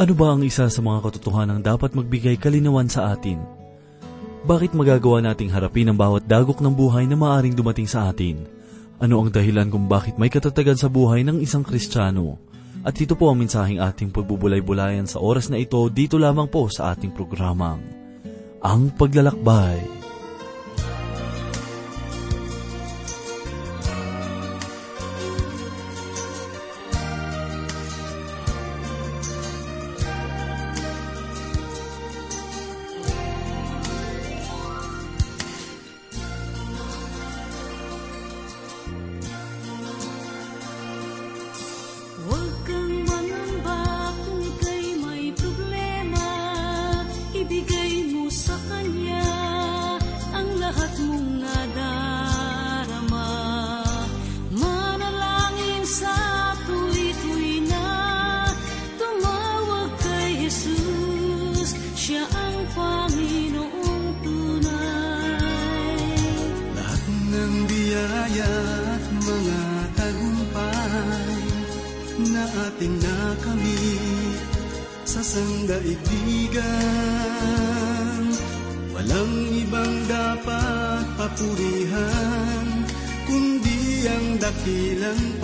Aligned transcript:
Ano 0.00 0.16
ba 0.16 0.32
ang 0.32 0.40
isa 0.40 0.64
sa 0.72 0.80
mga 0.80 1.04
katotohanang 1.04 1.60
dapat 1.60 1.92
magbigay 1.92 2.40
kalinawan 2.40 2.88
sa 2.88 3.12
atin? 3.12 3.36
Bakit 4.48 4.72
magagawa 4.72 5.20
nating 5.20 5.52
harapin 5.52 5.92
ang 5.92 5.98
bawat 6.00 6.24
dagok 6.24 6.64
ng 6.64 6.72
buhay 6.72 7.04
na 7.04 7.20
maaring 7.20 7.52
dumating 7.52 7.84
sa 7.84 8.08
atin? 8.08 8.48
Ano 8.96 9.20
ang 9.20 9.28
dahilan 9.28 9.68
kung 9.68 9.92
bakit 9.92 10.16
may 10.16 10.32
katatagan 10.32 10.80
sa 10.80 10.88
buhay 10.88 11.20
ng 11.20 11.44
isang 11.44 11.60
Kristiyano? 11.60 12.40
At 12.80 12.96
ito 12.96 13.12
po 13.12 13.28
ang 13.28 13.44
mensaheng 13.44 13.76
ating 13.76 14.08
pagbubulay-bulayan 14.08 15.04
sa 15.04 15.20
oras 15.20 15.52
na 15.52 15.60
ito 15.60 15.76
dito 15.92 16.16
lamang 16.16 16.48
po 16.48 16.72
sa 16.72 16.96
ating 16.96 17.12
programang, 17.12 17.84
Ang 18.64 18.96
Paglalakbay. 18.96 19.84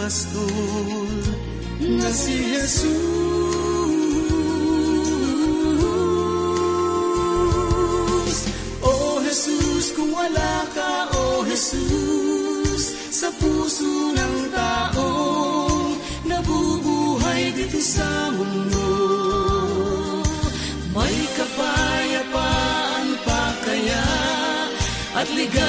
Pastol 0.06 1.10
na 1.82 2.06
si 2.14 2.38
Jesus. 2.54 2.94
Oh 8.86 9.18
Jesus, 9.26 9.90
kung 9.98 10.14
wala 10.14 10.62
ka, 10.70 11.10
oh 11.10 11.42
Jesus, 11.50 12.94
sa 13.10 13.34
puso 13.34 14.14
ng 14.14 14.36
taong 14.54 15.98
nabubuhay 16.22 17.50
dito 17.58 17.82
sa 17.82 18.30
mundo. 18.30 18.86
May 20.94 21.18
kapayapaan 21.34 23.06
pa 23.26 23.42
kaya 23.58 24.06
at 25.18 25.26
ligayang 25.34 25.65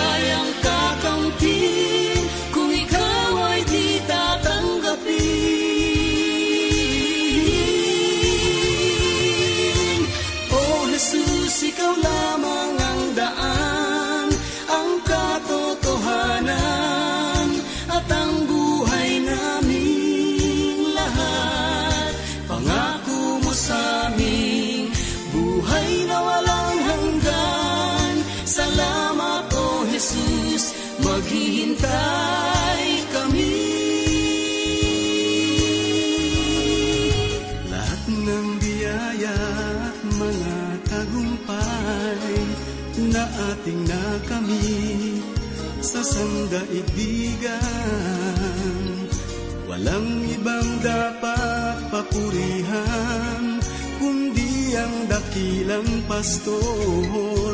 pastol 56.17 57.53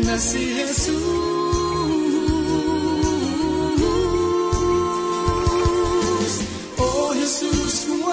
na 0.00 0.16
si 0.16 0.56
Jesus. 0.56 0.96
Oh 6.80 7.12
Jesus, 7.12 7.84
kung 7.84 8.08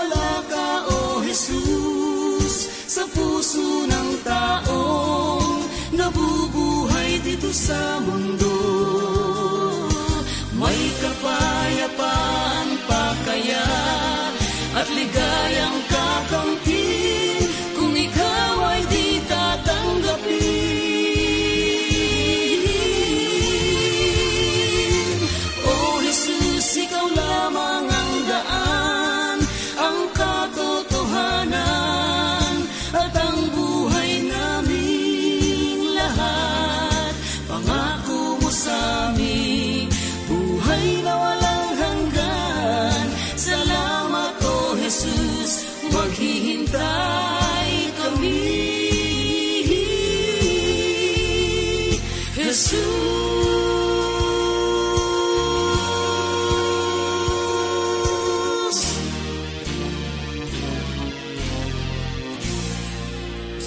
ka, 0.51 0.67
oh 0.91 1.23
Jesus, 1.23 2.67
sa 2.91 3.07
puso 3.07 3.87
ng 3.87 4.09
taong 4.27 5.63
nabubuhay 5.95 7.23
dito 7.23 7.47
sa 7.55 8.03
mundo. 8.03 8.24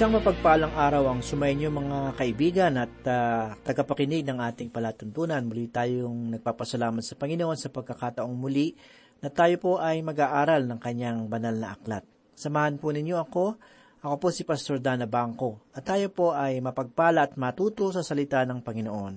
Isang 0.08 0.24
mapagpalang 0.24 0.72
araw 0.72 1.04
ang 1.12 1.20
sumainyo 1.20 1.68
mga 1.68 2.16
kaibigan 2.16 2.80
at 2.80 2.88
ah, 3.04 3.52
tagapakinig 3.60 4.24
ng 4.24 4.40
ating 4.40 4.72
palatuntunan. 4.72 5.44
Muli 5.44 5.68
tayong 5.68 6.32
nagpapasalamat 6.32 7.04
sa 7.04 7.12
Panginoon 7.12 7.60
sa 7.60 7.68
pagkakataong 7.68 8.32
muli 8.32 8.72
na 9.20 9.28
tayo 9.28 9.60
po 9.60 9.76
ay 9.76 10.00
mag-aaral 10.00 10.64
ng 10.64 10.80
kanyang 10.80 11.28
banal 11.28 11.52
na 11.52 11.76
aklat. 11.76 12.08
Samahan 12.32 12.80
po 12.80 12.88
ninyo 12.88 13.20
ako. 13.20 13.60
Ako 14.00 14.16
po 14.16 14.32
si 14.32 14.48
Pastor 14.48 14.80
Dana 14.80 15.04
Bangko 15.04 15.76
at 15.76 15.84
tayo 15.84 16.08
po 16.08 16.32
ay 16.32 16.56
mapagpala 16.64 17.28
at 17.28 17.36
matuto 17.36 17.92
sa 17.92 18.00
salita 18.00 18.40
ng 18.48 18.64
Panginoon. 18.64 19.14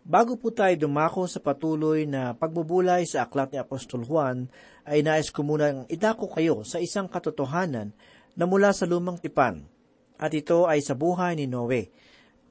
Bago 0.00 0.40
po 0.40 0.48
tayo 0.48 0.72
dumako 0.80 1.28
sa 1.28 1.44
patuloy 1.44 2.08
na 2.08 2.32
pagbubulay 2.32 3.04
sa 3.04 3.28
aklat 3.28 3.52
ni 3.52 3.60
Apostol 3.60 4.08
Juan, 4.08 4.48
ay 4.88 5.04
nais 5.04 5.28
ko 5.28 5.44
munang 5.44 5.84
idako 5.92 6.32
kayo 6.32 6.64
sa 6.64 6.80
isang 6.80 7.04
katotohanan 7.04 7.92
na 8.32 8.44
mula 8.48 8.72
sa 8.72 8.88
lumang 8.88 9.20
tipan, 9.20 9.73
at 10.18 10.30
ito 10.34 10.66
ay 10.70 10.80
sa 10.80 10.94
buhay 10.94 11.38
ni 11.38 11.50
Noe. 11.50 11.90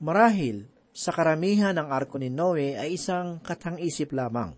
Marahil, 0.03 0.67
sa 0.93 1.09
karamihan 1.09 1.73
ng 1.73 1.89
arko 1.89 2.21
ni 2.21 2.29
Noe 2.29 2.77
ay 2.77 2.95
isang 2.95 3.41
katang-isip 3.41 4.13
lamang. 4.13 4.53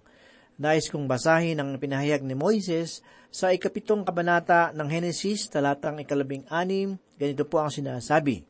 Nais 0.56 0.88
kong 0.88 1.08
basahin 1.08 1.60
ang 1.60 1.76
pinahayag 1.80 2.24
ni 2.24 2.36
Moises 2.36 3.04
sa 3.32 3.52
ikapitong 3.52 4.08
kabanata 4.08 4.72
ng 4.72 4.88
Henesis 4.88 5.52
talatang 5.52 6.00
ikalabing 6.00 6.48
anim, 6.48 6.96
ganito 7.20 7.44
po 7.44 7.60
ang 7.60 7.72
sinasabi. 7.72 8.48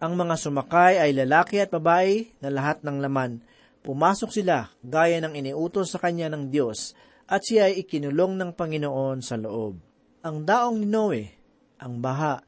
Ang 0.00 0.12
mga 0.16 0.34
sumakay 0.36 1.00
ay 1.00 1.16
lalaki 1.16 1.60
at 1.60 1.72
babae 1.72 2.28
na 2.40 2.52
lahat 2.52 2.84
ng 2.84 3.00
laman. 3.00 3.40
Pumasok 3.80 4.32
sila 4.32 4.72
gaya 4.84 5.20
ng 5.24 5.36
iniutos 5.36 5.92
sa 5.92 6.00
kanya 6.00 6.28
ng 6.32 6.52
Diyos 6.52 6.92
at 7.28 7.44
siya 7.44 7.68
ay 7.68 7.84
ikinulong 7.84 8.36
ng 8.36 8.50
Panginoon 8.52 9.24
sa 9.24 9.40
loob. 9.40 9.80
Ang 10.20 10.36
daong 10.44 10.80
ni 10.80 10.88
Noe 10.88 11.22
ang 11.80 12.00
baha. 12.00 12.40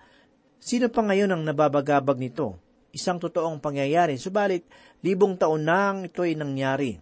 Sino 0.59 0.91
pa 0.91 1.07
ngayon 1.07 1.31
ang 1.31 1.43
nababagabag 1.47 2.19
nito? 2.19 2.59
Isang 2.91 3.23
totoong 3.23 3.63
pangyayari, 3.63 4.19
subalit 4.19 4.67
libong 5.07 5.39
taon 5.39 5.63
nang 5.63 6.11
ito 6.11 6.27
ay 6.27 6.35
nangyari. 6.35 6.99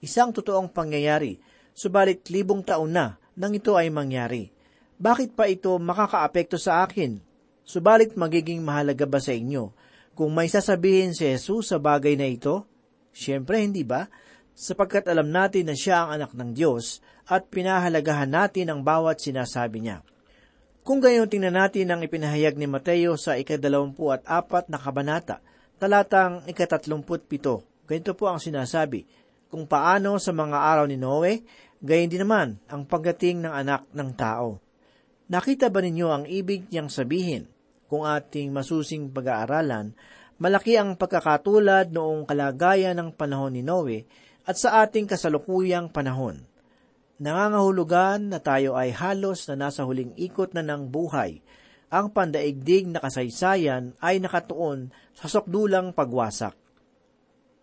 Isang 0.00 0.32
totoong 0.32 0.72
pangyayari, 0.72 1.36
subalit 1.76 2.24
libong 2.32 2.64
taon 2.64 2.96
na 2.96 3.20
nang 3.36 3.52
ito 3.52 3.76
ay 3.76 3.92
mangyari. 3.92 4.48
Bakit 4.96 5.34
pa 5.36 5.50
ito 5.50 5.74
makakaapekto 5.76 6.56
sa 6.56 6.86
akin? 6.86 7.18
Subalit 7.66 8.14
magiging 8.14 8.62
mahalaga 8.62 9.04
ba 9.04 9.18
sa 9.18 9.34
inyo 9.34 9.74
kung 10.14 10.30
may 10.30 10.46
sasabihin 10.46 11.12
si 11.12 11.26
Jesus 11.26 11.74
sa 11.74 11.82
bagay 11.82 12.14
na 12.14 12.30
ito? 12.30 12.64
Siyempre 13.10 13.60
hindi 13.60 13.82
ba? 13.82 14.06
Sapagkat 14.54 15.10
alam 15.10 15.34
natin 15.34 15.66
na 15.66 15.74
siya 15.74 16.06
ang 16.06 16.10
anak 16.22 16.30
ng 16.32 16.54
Diyos 16.54 17.02
at 17.26 17.50
pinahalagahan 17.50 18.30
natin 18.30 18.70
ang 18.70 18.80
bawat 18.86 19.18
sinasabi 19.18 19.82
niya. 19.82 20.06
Kung 20.84 21.00
gayon 21.00 21.32
tingnan 21.32 21.56
natin 21.56 21.88
ang 21.88 22.04
ipinahayag 22.04 22.60
ni 22.60 22.68
Mateo 22.68 23.16
sa 23.16 23.40
ikadalawampu 23.40 24.12
at 24.12 24.20
apat 24.28 24.68
na 24.68 24.76
kabanata, 24.76 25.40
talatang 25.80 26.44
ikatatlumput 26.44 27.24
pito. 27.24 27.64
Ganito 27.88 28.12
po 28.12 28.28
ang 28.28 28.36
sinasabi, 28.36 29.08
kung 29.48 29.64
paano 29.64 30.20
sa 30.20 30.36
mga 30.36 30.60
araw 30.60 30.84
ni 30.84 31.00
Noe, 31.00 31.40
gayon 31.80 32.12
din 32.12 32.20
naman 32.20 32.60
ang 32.68 32.84
pagdating 32.84 33.48
ng 33.48 33.54
anak 33.56 33.88
ng 33.96 34.10
tao. 34.12 34.60
Nakita 35.32 35.72
ba 35.72 35.80
ninyo 35.80 36.08
ang 36.12 36.24
ibig 36.28 36.68
niyang 36.68 36.92
sabihin? 36.92 37.48
Kung 37.88 38.04
ating 38.04 38.52
masusing 38.52 39.08
pag-aaralan, 39.08 39.96
malaki 40.36 40.76
ang 40.76 41.00
pagkakatulad 41.00 41.96
noong 41.96 42.28
kalagayan 42.28 42.92
ng 43.00 43.16
panahon 43.16 43.56
ni 43.56 43.64
Noe 43.64 44.04
at 44.44 44.60
sa 44.60 44.84
ating 44.84 45.08
kasalukuyang 45.08 45.88
panahon. 45.88 46.44
Nangangahulugan 47.14 48.26
na 48.26 48.42
tayo 48.42 48.74
ay 48.74 48.90
halos 48.90 49.46
na 49.46 49.66
nasa 49.66 49.86
huling 49.86 50.10
ikot 50.18 50.50
na 50.50 50.66
ng 50.66 50.90
buhay. 50.90 51.38
Ang 51.86 52.10
pandaigdig 52.10 52.90
na 52.90 52.98
kasaysayan 52.98 53.94
ay 54.02 54.18
nakatuon 54.18 54.90
sa 55.14 55.30
sokdulang 55.30 55.94
pagwasak. 55.94 56.58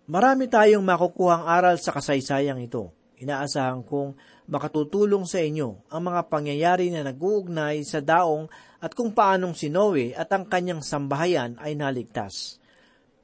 Marami 0.08 0.48
tayong 0.48 0.84
makukuhang 0.84 1.44
aral 1.44 1.76
sa 1.84 1.92
kasaysayang 1.92 2.64
ito. 2.64 2.96
Inaasahan 3.22 3.86
kong 3.86 4.18
makatutulong 4.50 5.30
sa 5.30 5.38
inyo 5.44 5.86
ang 5.94 6.02
mga 6.10 6.26
pangyayari 6.26 6.90
na 6.90 7.06
nag-uugnay 7.06 7.86
sa 7.86 8.02
daong 8.02 8.50
at 8.82 8.98
kung 8.98 9.14
paanong 9.14 9.54
si 9.54 9.70
Noe 9.70 10.16
at 10.18 10.32
ang 10.34 10.50
kanyang 10.50 10.82
sambahayan 10.82 11.60
ay 11.62 11.78
naligtas. 11.78 12.58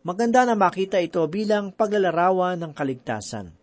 Maganda 0.05 0.45
na 0.45 0.53
makita 0.53 1.01
ito 1.01 1.25
bilang 1.25 1.73
paglalarawan 1.73 2.61
ng 2.61 2.71
kaligtasan. 2.77 3.56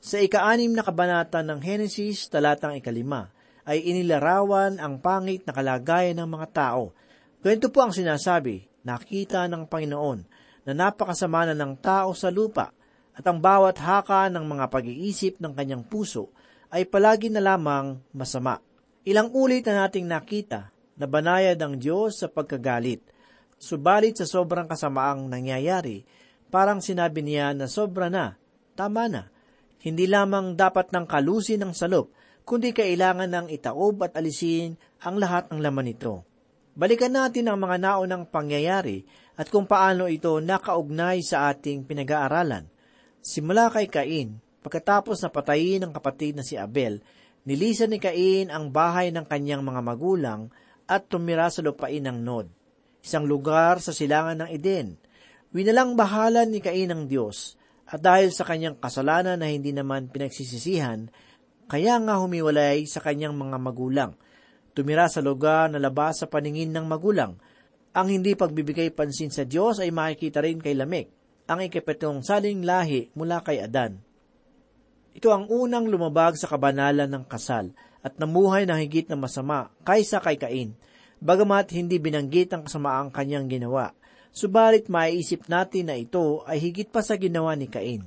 Sa 0.00 0.16
ika-anim 0.16 0.72
na 0.72 0.80
kabanata 0.80 1.44
ng 1.44 1.60
Genesis, 1.60 2.32
talatang 2.32 2.72
ikalima, 2.72 3.28
ay 3.68 3.84
inilarawan 3.84 4.80
ang 4.80 4.96
pangit 4.96 5.44
na 5.44 5.52
kalagayan 5.52 6.16
ng 6.16 6.28
mga 6.40 6.46
tao. 6.56 6.96
Ganito 7.44 7.68
po 7.68 7.84
ang 7.84 7.92
sinasabi, 7.92 8.64
nakita 8.80 9.44
ng 9.44 9.68
Panginoon 9.68 10.20
na 10.64 10.72
napakasama 10.72 11.52
na 11.52 11.54
ng 11.54 11.76
tao 11.76 12.16
sa 12.16 12.32
lupa 12.32 12.72
at 13.12 13.24
ang 13.28 13.44
bawat 13.44 13.76
haka 13.76 14.32
ng 14.32 14.40
mga 14.40 14.72
pag-iisip 14.72 15.36
ng 15.36 15.52
kanyang 15.52 15.84
puso 15.84 16.32
ay 16.72 16.88
palagi 16.88 17.28
na 17.28 17.44
lamang 17.44 18.00
masama. 18.16 18.56
Ilang 19.04 19.36
ulit 19.36 19.68
na 19.68 19.84
nating 19.84 20.08
nakita 20.08 20.72
na 20.96 21.04
banayad 21.04 21.60
ang 21.60 21.76
Diyos 21.76 22.20
sa 22.20 22.28
pagkagalit. 22.32 23.04
Subalit 23.60 24.16
sa 24.16 24.24
sobrang 24.24 24.64
kasamaang 24.64 25.28
nangyayari, 25.28 26.08
parang 26.48 26.80
sinabi 26.80 27.20
niya 27.20 27.52
na 27.52 27.68
sobra 27.68 28.08
na, 28.08 28.40
tama 28.72 29.04
na, 29.08 29.28
hindi 29.80 30.04
lamang 30.04 30.60
dapat 30.60 30.92
ng 30.92 31.08
kalusin 31.08 31.64
ng 31.64 31.72
salop, 31.72 32.12
kundi 32.44 32.76
kailangan 32.76 33.32
ng 33.32 33.46
itaob 33.48 34.04
at 34.04 34.12
alisin 34.12 34.76
ang 35.00 35.16
lahat 35.16 35.48
ng 35.48 35.60
laman 35.60 35.88
nito. 35.88 36.28
Balikan 36.76 37.12
natin 37.12 37.48
ang 37.48 37.58
mga 37.60 37.76
naunang 37.80 38.24
pangyayari 38.28 39.04
at 39.40 39.48
kung 39.48 39.64
paano 39.64 40.06
ito 40.06 40.36
nakaugnay 40.38 41.24
sa 41.24 41.48
ating 41.52 41.88
pinag-aaralan. 41.88 42.68
Simula 43.20 43.72
kay 43.72 43.88
Cain, 43.88 44.36
pagkatapos 44.60 45.20
na 45.20 45.32
patayin 45.32 45.84
ng 45.84 45.92
kapatid 45.96 46.36
na 46.36 46.44
si 46.44 46.60
Abel, 46.60 47.00
nilisan 47.44 47.92
ni 47.92 47.98
Cain 48.00 48.52
ang 48.52 48.68
bahay 48.68 49.08
ng 49.12 49.24
kanyang 49.24 49.64
mga 49.64 49.80
magulang 49.80 50.52
at 50.84 51.08
tumira 51.08 51.48
sa 51.48 51.64
lupain 51.64 52.04
ng 52.04 52.18
Nod, 52.20 52.48
isang 53.00 53.24
lugar 53.24 53.80
sa 53.80 53.96
silangan 53.96 54.44
ng 54.44 54.50
Eden. 54.52 54.96
Winalang 55.50 55.96
bahala 55.96 56.44
ni 56.44 56.60
Cain 56.60 56.88
ng 56.88 57.08
Diyos 57.08 57.59
at 57.90 57.98
dahil 57.98 58.30
sa 58.30 58.46
kanyang 58.46 58.78
kasalanan 58.78 59.42
na 59.42 59.50
hindi 59.50 59.74
naman 59.74 60.14
pinagsisisihan, 60.14 61.10
kaya 61.66 61.98
nga 61.98 62.22
humiwalay 62.22 62.86
sa 62.86 63.02
kanyang 63.02 63.34
mga 63.34 63.58
magulang. 63.58 64.10
Tumira 64.70 65.10
sa 65.10 65.18
lugar 65.18 65.66
na 65.70 65.82
labas 65.82 66.22
sa 66.22 66.30
paningin 66.30 66.70
ng 66.70 66.86
magulang. 66.86 67.34
Ang 67.90 68.06
hindi 68.14 68.38
pagbibigay 68.38 68.94
pansin 68.94 69.34
sa 69.34 69.42
Diyos 69.42 69.82
ay 69.82 69.90
makikita 69.90 70.38
rin 70.38 70.62
kay 70.62 70.78
Lamek, 70.78 71.10
ang 71.50 71.58
ikapitong 71.58 72.22
saling 72.22 72.62
lahi 72.62 73.10
mula 73.18 73.42
kay 73.42 73.58
Adan. 73.58 73.98
Ito 75.10 75.34
ang 75.34 75.50
unang 75.50 75.90
lumabag 75.90 76.38
sa 76.38 76.46
kabanalan 76.46 77.10
ng 77.10 77.24
kasal 77.26 77.74
at 78.06 78.14
namuhay 78.22 78.70
ng 78.70 78.78
higit 78.78 79.10
na 79.10 79.18
masama 79.18 79.74
kaysa 79.82 80.22
kay 80.22 80.38
Cain, 80.38 80.78
bagamat 81.18 81.74
hindi 81.74 81.98
binanggit 81.98 82.54
ang 82.54 82.62
kasamaang 82.70 83.10
kanyang 83.10 83.50
ginawa. 83.50 83.90
Subalit 84.30 84.86
maiisip 84.86 85.50
natin 85.50 85.90
na 85.90 85.98
ito 85.98 86.46
ay 86.46 86.62
higit 86.62 86.86
pa 86.86 87.02
sa 87.02 87.18
ginawa 87.18 87.58
ni 87.58 87.66
Cain. 87.66 88.06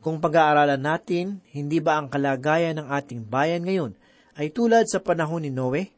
Kung 0.00 0.16
pag-aaralan 0.16 0.80
natin, 0.80 1.44
hindi 1.52 1.76
ba 1.76 2.00
ang 2.00 2.08
kalagayan 2.08 2.80
ng 2.80 2.88
ating 2.88 3.26
bayan 3.26 3.68
ngayon 3.68 3.92
ay 4.40 4.48
tulad 4.48 4.88
sa 4.88 5.02
panahon 5.02 5.44
ni 5.44 5.52
Noe? 5.52 5.92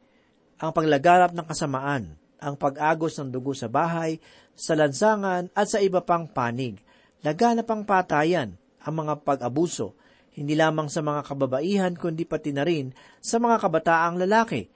Ang 0.58 0.74
paglaganap 0.74 1.38
ng 1.38 1.46
kasamaan, 1.46 2.18
ang 2.42 2.54
pag-agos 2.58 3.14
ng 3.18 3.30
dugo 3.30 3.54
sa 3.54 3.70
bahay, 3.70 4.18
sa 4.58 4.74
lansangan 4.74 5.54
at 5.54 5.66
sa 5.70 5.78
iba 5.78 6.02
pang 6.02 6.26
panig, 6.26 6.82
laganap 7.22 7.70
ang 7.70 7.86
patayan, 7.86 8.58
ang 8.82 8.94
mga 9.06 9.22
pag-abuso, 9.22 9.94
hindi 10.34 10.58
lamang 10.58 10.90
sa 10.90 10.98
mga 10.98 11.26
kababaihan 11.26 11.94
kundi 11.94 12.26
pati 12.26 12.50
na 12.50 12.66
rin 12.66 12.90
sa 13.22 13.38
mga 13.38 13.58
kabataang 13.62 14.18
lalaki, 14.18 14.66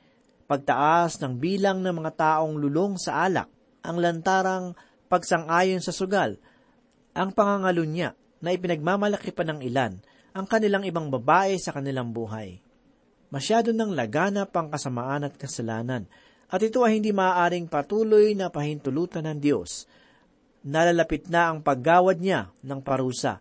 pagtaas 0.47 1.19
ng 1.19 1.39
bilang 1.39 1.83
ng 1.83 1.95
mga 2.03 2.13
taong 2.15 2.55
lulong 2.59 2.95
sa 2.99 3.27
alak, 3.27 3.51
ang 3.83 3.99
lantarang 3.99 4.79
pagsang-ayon 5.11 5.83
sa 5.83 5.93
sugal, 5.93 6.39
ang 7.13 7.35
pangangalunya 7.37 8.17
na 8.41 8.51
ipinagmamalaki 8.57 9.31
pa 9.31 9.45
ng 9.45 9.61
ilan 9.63 10.01
ang 10.33 10.47
kanilang 10.49 10.89
ibang 10.89 11.13
babae 11.13 11.61
sa 11.61 11.77
kanilang 11.77 12.11
buhay. 12.11 12.59
Masyado 13.29 13.73
ng 13.73 13.93
laganap 13.93 14.53
ang 14.57 14.73
kasamaan 14.73 15.29
at 15.29 15.37
kasalanan, 15.37 16.09
at 16.53 16.61
ito 16.61 16.85
ay 16.85 17.01
hindi 17.01 17.17
maaaring 17.17 17.65
patuloy 17.65 18.37
na 18.37 18.53
pahintulutan 18.53 19.25
ng 19.25 19.39
Diyos. 19.41 19.89
Nalalapit 20.65 21.33
na 21.33 21.49
ang 21.49 21.65
paggawad 21.65 22.21
niya 22.21 22.53
ng 22.61 22.81
parusa. 22.85 23.41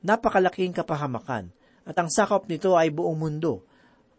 Napakalaking 0.00 0.72
kapahamakan, 0.72 1.52
at 1.84 1.96
ang 2.00 2.08
sakop 2.08 2.48
nito 2.48 2.72
ay 2.80 2.88
buong 2.88 3.16
mundo. 3.16 3.60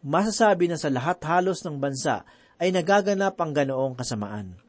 Masasabi 0.06 0.70
na 0.70 0.78
sa 0.78 0.94
lahat 0.94 1.18
halos 1.26 1.66
ng 1.66 1.82
bansa 1.82 2.22
ay 2.62 2.70
nagaganap 2.70 3.34
ang 3.42 3.52
ganoong 3.58 3.98
kasamaan. 3.98 4.67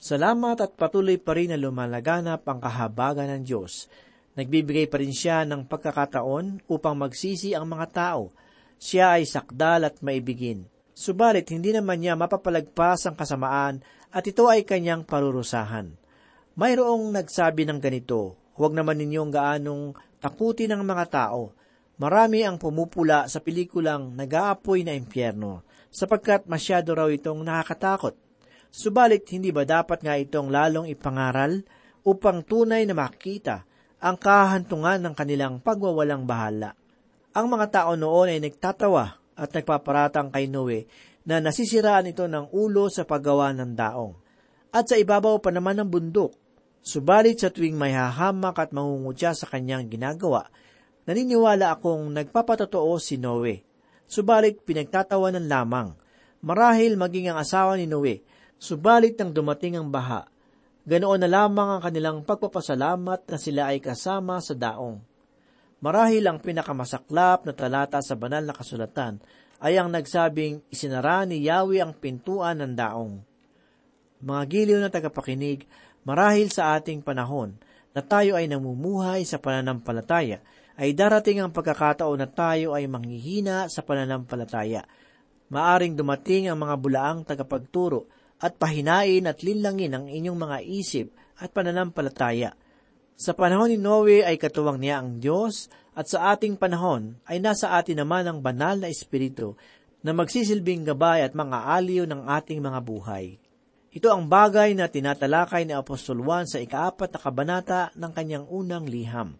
Salamat 0.00 0.56
at 0.64 0.80
patuloy 0.80 1.20
pa 1.20 1.36
rin 1.36 1.52
na 1.52 1.60
lumalaganap 1.60 2.40
ang 2.48 2.56
kahabagan 2.56 3.28
ng 3.36 3.42
Diyos. 3.44 3.84
Nagbibigay 4.32 4.88
pa 4.88 4.96
rin 4.96 5.12
siya 5.12 5.44
ng 5.44 5.68
pagkakataon 5.68 6.64
upang 6.72 6.96
magsisi 6.96 7.52
ang 7.52 7.68
mga 7.68 7.86
tao. 7.92 8.32
Siya 8.80 9.20
ay 9.20 9.28
sakdal 9.28 9.84
at 9.84 10.00
maibigin. 10.00 10.64
Subalit 10.96 11.52
hindi 11.52 11.76
naman 11.76 12.00
niya 12.00 12.16
mapapalagpas 12.16 13.04
ang 13.04 13.12
kasamaan 13.12 13.84
at 14.08 14.24
ito 14.24 14.48
ay 14.48 14.64
kanyang 14.64 15.04
parurusahan. 15.04 15.92
Mayroong 16.56 17.12
nagsabi 17.12 17.68
ng 17.68 17.76
ganito, 17.76 18.40
huwag 18.56 18.72
naman 18.72 19.04
ninyong 19.04 19.28
gaanong 19.28 19.92
takutin 20.16 20.72
ng 20.72 20.80
mga 20.80 21.04
tao. 21.12 21.52
Marami 22.00 22.40
ang 22.40 22.56
pumupula 22.56 23.28
sa 23.28 23.44
pelikulang 23.44 24.16
nag-aapoy 24.16 24.80
na 24.80 24.96
impyerno, 24.96 25.60
sapagkat 25.92 26.48
masyado 26.48 26.96
raw 26.96 27.12
itong 27.12 27.44
nakakatakot. 27.44 28.29
Subalit 28.70 29.26
hindi 29.34 29.50
ba 29.50 29.66
dapat 29.66 30.06
nga 30.06 30.14
itong 30.14 30.46
lalong 30.46 30.86
ipangaral 30.86 31.66
upang 32.06 32.46
tunay 32.46 32.86
na 32.86 32.94
makita 32.94 33.66
ang 33.98 34.14
kahantungan 34.14 35.02
ng 35.02 35.14
kanilang 35.18 35.58
pagwawalang 35.58 36.22
bahala? 36.22 36.78
Ang 37.34 37.46
mga 37.50 37.66
tao 37.82 37.92
noon 37.98 38.30
ay 38.30 38.38
nagtatawa 38.38 39.18
at 39.34 39.50
nagpaparatang 39.50 40.30
kay 40.30 40.46
Noe 40.46 40.86
na 41.26 41.42
nasisiraan 41.42 42.14
ito 42.14 42.30
ng 42.30 42.54
ulo 42.54 42.86
sa 42.86 43.02
paggawa 43.02 43.50
ng 43.58 43.74
daong. 43.74 44.14
At 44.70 44.86
sa 44.86 44.94
ibabaw 44.94 45.42
pa 45.42 45.50
naman 45.50 45.82
ng 45.82 45.90
bundok, 45.90 46.30
subalit 46.78 47.42
sa 47.42 47.50
tuwing 47.50 47.74
may 47.74 47.90
hahamak 47.90 48.54
at 48.54 48.70
mangungutya 48.70 49.34
sa 49.34 49.50
kanyang 49.50 49.90
ginagawa, 49.90 50.46
naniniwala 51.10 51.74
akong 51.74 52.06
nagpapatotoo 52.14 52.94
si 53.02 53.18
Noe. 53.18 53.66
Subalit 54.06 54.62
pinagtatawanan 54.62 55.50
lamang. 55.50 55.98
Marahil 56.40 56.94
maging 56.94 57.34
ang 57.34 57.38
asawa 57.42 57.74
ni 57.74 57.90
Noe 57.90 58.29
Subalit 58.60 59.16
nang 59.16 59.32
dumating 59.32 59.80
ang 59.80 59.88
baha, 59.88 60.28
ganoon 60.84 61.24
na 61.24 61.32
lamang 61.32 61.80
ang 61.80 61.80
kanilang 61.80 62.20
pagpapasalamat 62.28 63.24
na 63.24 63.38
sila 63.40 63.72
ay 63.72 63.80
kasama 63.80 64.36
sa 64.44 64.52
daong. 64.52 65.00
Marahil 65.80 66.28
ang 66.28 66.44
pinakamasaklap 66.44 67.48
na 67.48 67.56
talata 67.56 68.04
sa 68.04 68.12
banal 68.20 68.44
na 68.44 68.52
kasulatan 68.52 69.16
ay 69.64 69.80
ang 69.80 69.88
nagsabing 69.88 70.60
isinara 70.68 71.24
ni 71.24 71.40
Yahweh 71.48 71.80
ang 71.80 71.96
pintuan 71.96 72.60
ng 72.60 72.76
daong. 72.76 73.24
Mga 74.20 74.42
giliw 74.44 74.78
na 74.84 74.92
tagapakinig, 74.92 75.64
marahil 76.04 76.52
sa 76.52 76.76
ating 76.76 77.00
panahon 77.00 77.56
na 77.96 78.04
tayo 78.04 78.36
ay 78.36 78.44
namumuhay 78.44 79.24
sa 79.24 79.40
pananampalataya, 79.40 80.44
ay 80.76 80.92
darating 80.92 81.40
ang 81.40 81.48
pagkakataon 81.48 82.20
na 82.20 82.28
tayo 82.28 82.76
ay 82.76 82.84
manghihina 82.84 83.72
sa 83.72 83.80
pananampalataya. 83.80 84.84
Maaring 85.48 85.96
dumating 85.96 86.52
ang 86.52 86.60
mga 86.60 86.76
bulaang 86.76 87.24
tagapagturo 87.24 88.19
at 88.40 88.56
pahinain 88.56 89.28
at 89.28 89.44
linlangin 89.44 89.92
ang 89.92 90.04
inyong 90.08 90.38
mga 90.40 90.58
isip 90.64 91.12
at 91.36 91.52
pananampalataya. 91.52 92.56
Sa 93.20 93.36
panahon 93.36 93.68
ni 93.68 93.76
Noe 93.76 94.24
ay 94.24 94.40
katuwang 94.40 94.80
niya 94.80 95.04
ang 95.04 95.20
Diyos 95.20 95.68
at 95.92 96.08
sa 96.08 96.32
ating 96.32 96.56
panahon 96.56 97.20
ay 97.28 97.36
nasa 97.36 97.76
atin 97.76 98.00
naman 98.00 98.24
ang 98.24 98.40
banal 98.40 98.80
na 98.80 98.88
Espiritu 98.88 99.60
na 100.00 100.16
magsisilbing 100.16 100.88
gabay 100.88 101.20
at 101.20 101.36
mga 101.36 101.68
aliw 101.76 102.08
ng 102.08 102.24
ating 102.24 102.64
mga 102.64 102.80
buhay. 102.80 103.36
Ito 103.90 104.08
ang 104.08 104.30
bagay 104.30 104.72
na 104.72 104.88
tinatalakay 104.88 105.68
ni 105.68 105.76
Apostol 105.76 106.24
Juan 106.24 106.48
sa 106.48 106.62
ikaapat 106.62 107.12
na 107.12 107.18
kabanata 107.20 107.80
ng 107.92 108.12
kanyang 108.14 108.46
unang 108.48 108.88
liham. 108.88 109.36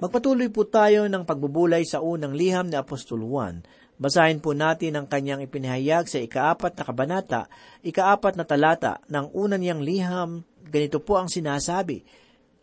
Magpatuloy 0.00 0.48
po 0.50 0.66
tayo 0.66 1.06
ng 1.06 1.22
pagbubulay 1.22 1.86
sa 1.86 2.02
unang 2.02 2.34
liham 2.34 2.66
ni 2.66 2.74
Apostol 2.74 3.22
Juan. 3.22 3.62
Basahin 4.02 4.42
po 4.42 4.50
natin 4.50 4.98
ang 4.98 5.06
kanyang 5.06 5.46
ipinahayag 5.46 6.10
sa 6.10 6.18
ikaapat 6.18 6.74
na 6.74 6.82
kabanata, 6.82 7.46
ikaapat 7.86 8.34
na 8.34 8.42
talata 8.42 8.98
ng 9.06 9.30
unang 9.30 9.62
niyang 9.62 9.78
liham. 9.78 10.42
Ganito 10.58 10.98
po 10.98 11.22
ang 11.22 11.30
sinasabi, 11.30 12.02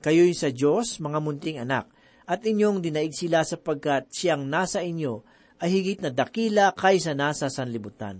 Kayo'y 0.03 0.35
sa 0.35 0.51
Diyos, 0.51 0.99
mga 0.99 1.23
munting 1.23 1.63
anak, 1.63 1.87
at 2.27 2.43
inyong 2.43 2.83
dinaig 2.83 3.15
sila 3.15 3.47
sapagkat 3.47 4.11
siyang 4.11 4.51
nasa 4.51 4.83
inyo 4.83 5.23
ay 5.63 5.79
higit 5.79 6.03
na 6.03 6.11
dakila 6.11 6.75
kaysa 6.75 7.15
nasa 7.15 7.47
sanlibutan. 7.47 8.19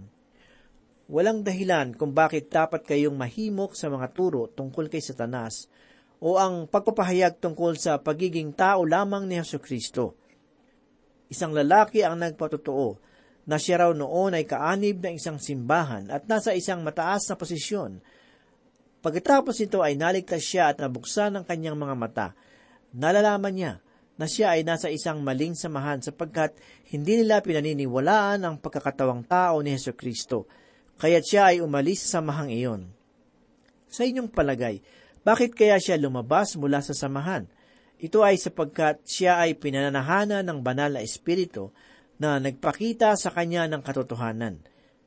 Walang 1.11 1.43
dahilan 1.43 1.99
kung 1.99 2.15
bakit 2.15 2.47
dapat 2.47 2.87
kayong 2.87 3.19
mahimok 3.19 3.75
sa 3.75 3.91
mga 3.91 4.15
turo 4.15 4.47
tungkol 4.47 4.87
kay 4.87 5.03
Satanas 5.03 5.67
o 6.23 6.39
ang 6.39 6.71
pagpapahayag 6.71 7.43
tungkol 7.43 7.75
sa 7.75 7.99
pagiging 7.99 8.55
tao 8.55 8.87
lamang 8.87 9.27
ni 9.27 9.35
Heso 9.35 9.59
Kristo. 9.59 10.15
Isang 11.27 11.51
lalaki 11.51 11.99
ang 12.07 12.15
nagpatotoo 12.23 13.08
na 13.49 13.57
siya 13.57 13.81
raw 13.81 13.91
noon 13.97 14.37
ay 14.37 14.45
kaanib 14.45 15.01
ng 15.01 15.17
isang 15.17 15.41
simbahan 15.41 16.05
at 16.13 16.29
nasa 16.29 16.53
isang 16.53 16.85
mataas 16.85 17.25
na 17.25 17.33
posisyon. 17.33 17.97
Pagkatapos 19.01 19.57
nito 19.57 19.81
ay 19.81 19.97
naligtas 19.97 20.45
siya 20.45 20.69
at 20.69 20.77
nabuksan 20.77 21.33
ang 21.33 21.45
kanyang 21.49 21.73
mga 21.73 21.95
mata. 21.97 22.27
Nalalaman 22.93 23.49
niya 23.49 23.73
na 24.21 24.29
siya 24.29 24.53
ay 24.53 24.61
nasa 24.61 24.93
isang 24.93 25.25
maling 25.25 25.57
samahan 25.57 25.97
sapagkat 25.97 26.53
hindi 26.93 27.25
nila 27.25 27.41
pinaniniwalaan 27.41 28.45
ang 28.45 28.61
pagkakatawang 28.61 29.25
tao 29.25 29.65
ni 29.65 29.73
Heso 29.73 29.97
Kristo, 29.97 30.45
kaya't 31.01 31.25
siya 31.25 31.43
ay 31.49 31.57
umalis 31.65 32.05
sa 32.05 32.21
samahang 32.21 32.53
iyon. 32.53 32.81
Sa 33.89 34.05
inyong 34.05 34.29
palagay, 34.29 34.85
bakit 35.25 35.57
kaya 35.57 35.81
siya 35.81 35.97
lumabas 35.97 36.53
mula 36.53 36.85
sa 36.85 36.93
samahan? 36.93 37.49
Ito 37.97 38.21
ay 38.21 38.37
sapagkat 38.37 39.09
siya 39.09 39.41
ay 39.41 39.57
pinananahanan 39.57 40.45
ng 40.45 40.59
banal 40.61 40.93
na 40.93 41.01
espiritu 41.01 41.73
na 42.19 42.37
nagpakita 42.37 43.15
sa 43.15 43.31
kanya 43.31 43.65
ng 43.71 43.79
katotohanan. 43.79 44.59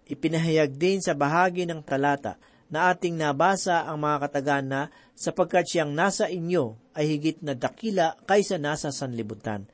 Ipinahayag 0.08 0.74
din 0.80 0.98
sa 0.98 1.12
bahagi 1.12 1.68
ng 1.68 1.84
talata 1.84 2.40
na 2.72 2.88
ating 2.88 3.20
nabasa 3.20 3.84
ang 3.84 4.00
mga 4.00 4.16
katagan 4.26 4.64
na 4.64 4.82
sapagkat 5.12 5.68
siyang 5.68 5.92
nasa 5.92 6.32
inyo 6.32 6.80
ay 6.96 7.04
higit 7.16 7.38
na 7.44 7.52
dakila 7.52 8.16
kaysa 8.24 8.56
nasa 8.56 8.88
sanlibutan. 8.88 9.68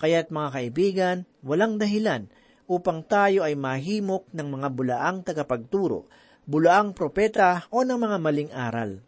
Kaya't 0.00 0.32
mga 0.32 0.48
kaibigan, 0.56 1.16
walang 1.44 1.76
dahilan 1.76 2.32
upang 2.64 3.04
tayo 3.04 3.44
ay 3.44 3.52
mahimok 3.52 4.32
ng 4.32 4.48
mga 4.48 4.68
bulaang 4.72 5.18
tagapagturo, 5.22 6.08
bulaang 6.48 6.96
propeta 6.96 7.68
o 7.68 7.84
ng 7.84 8.00
mga 8.00 8.16
maling 8.16 8.50
aral 8.56 9.04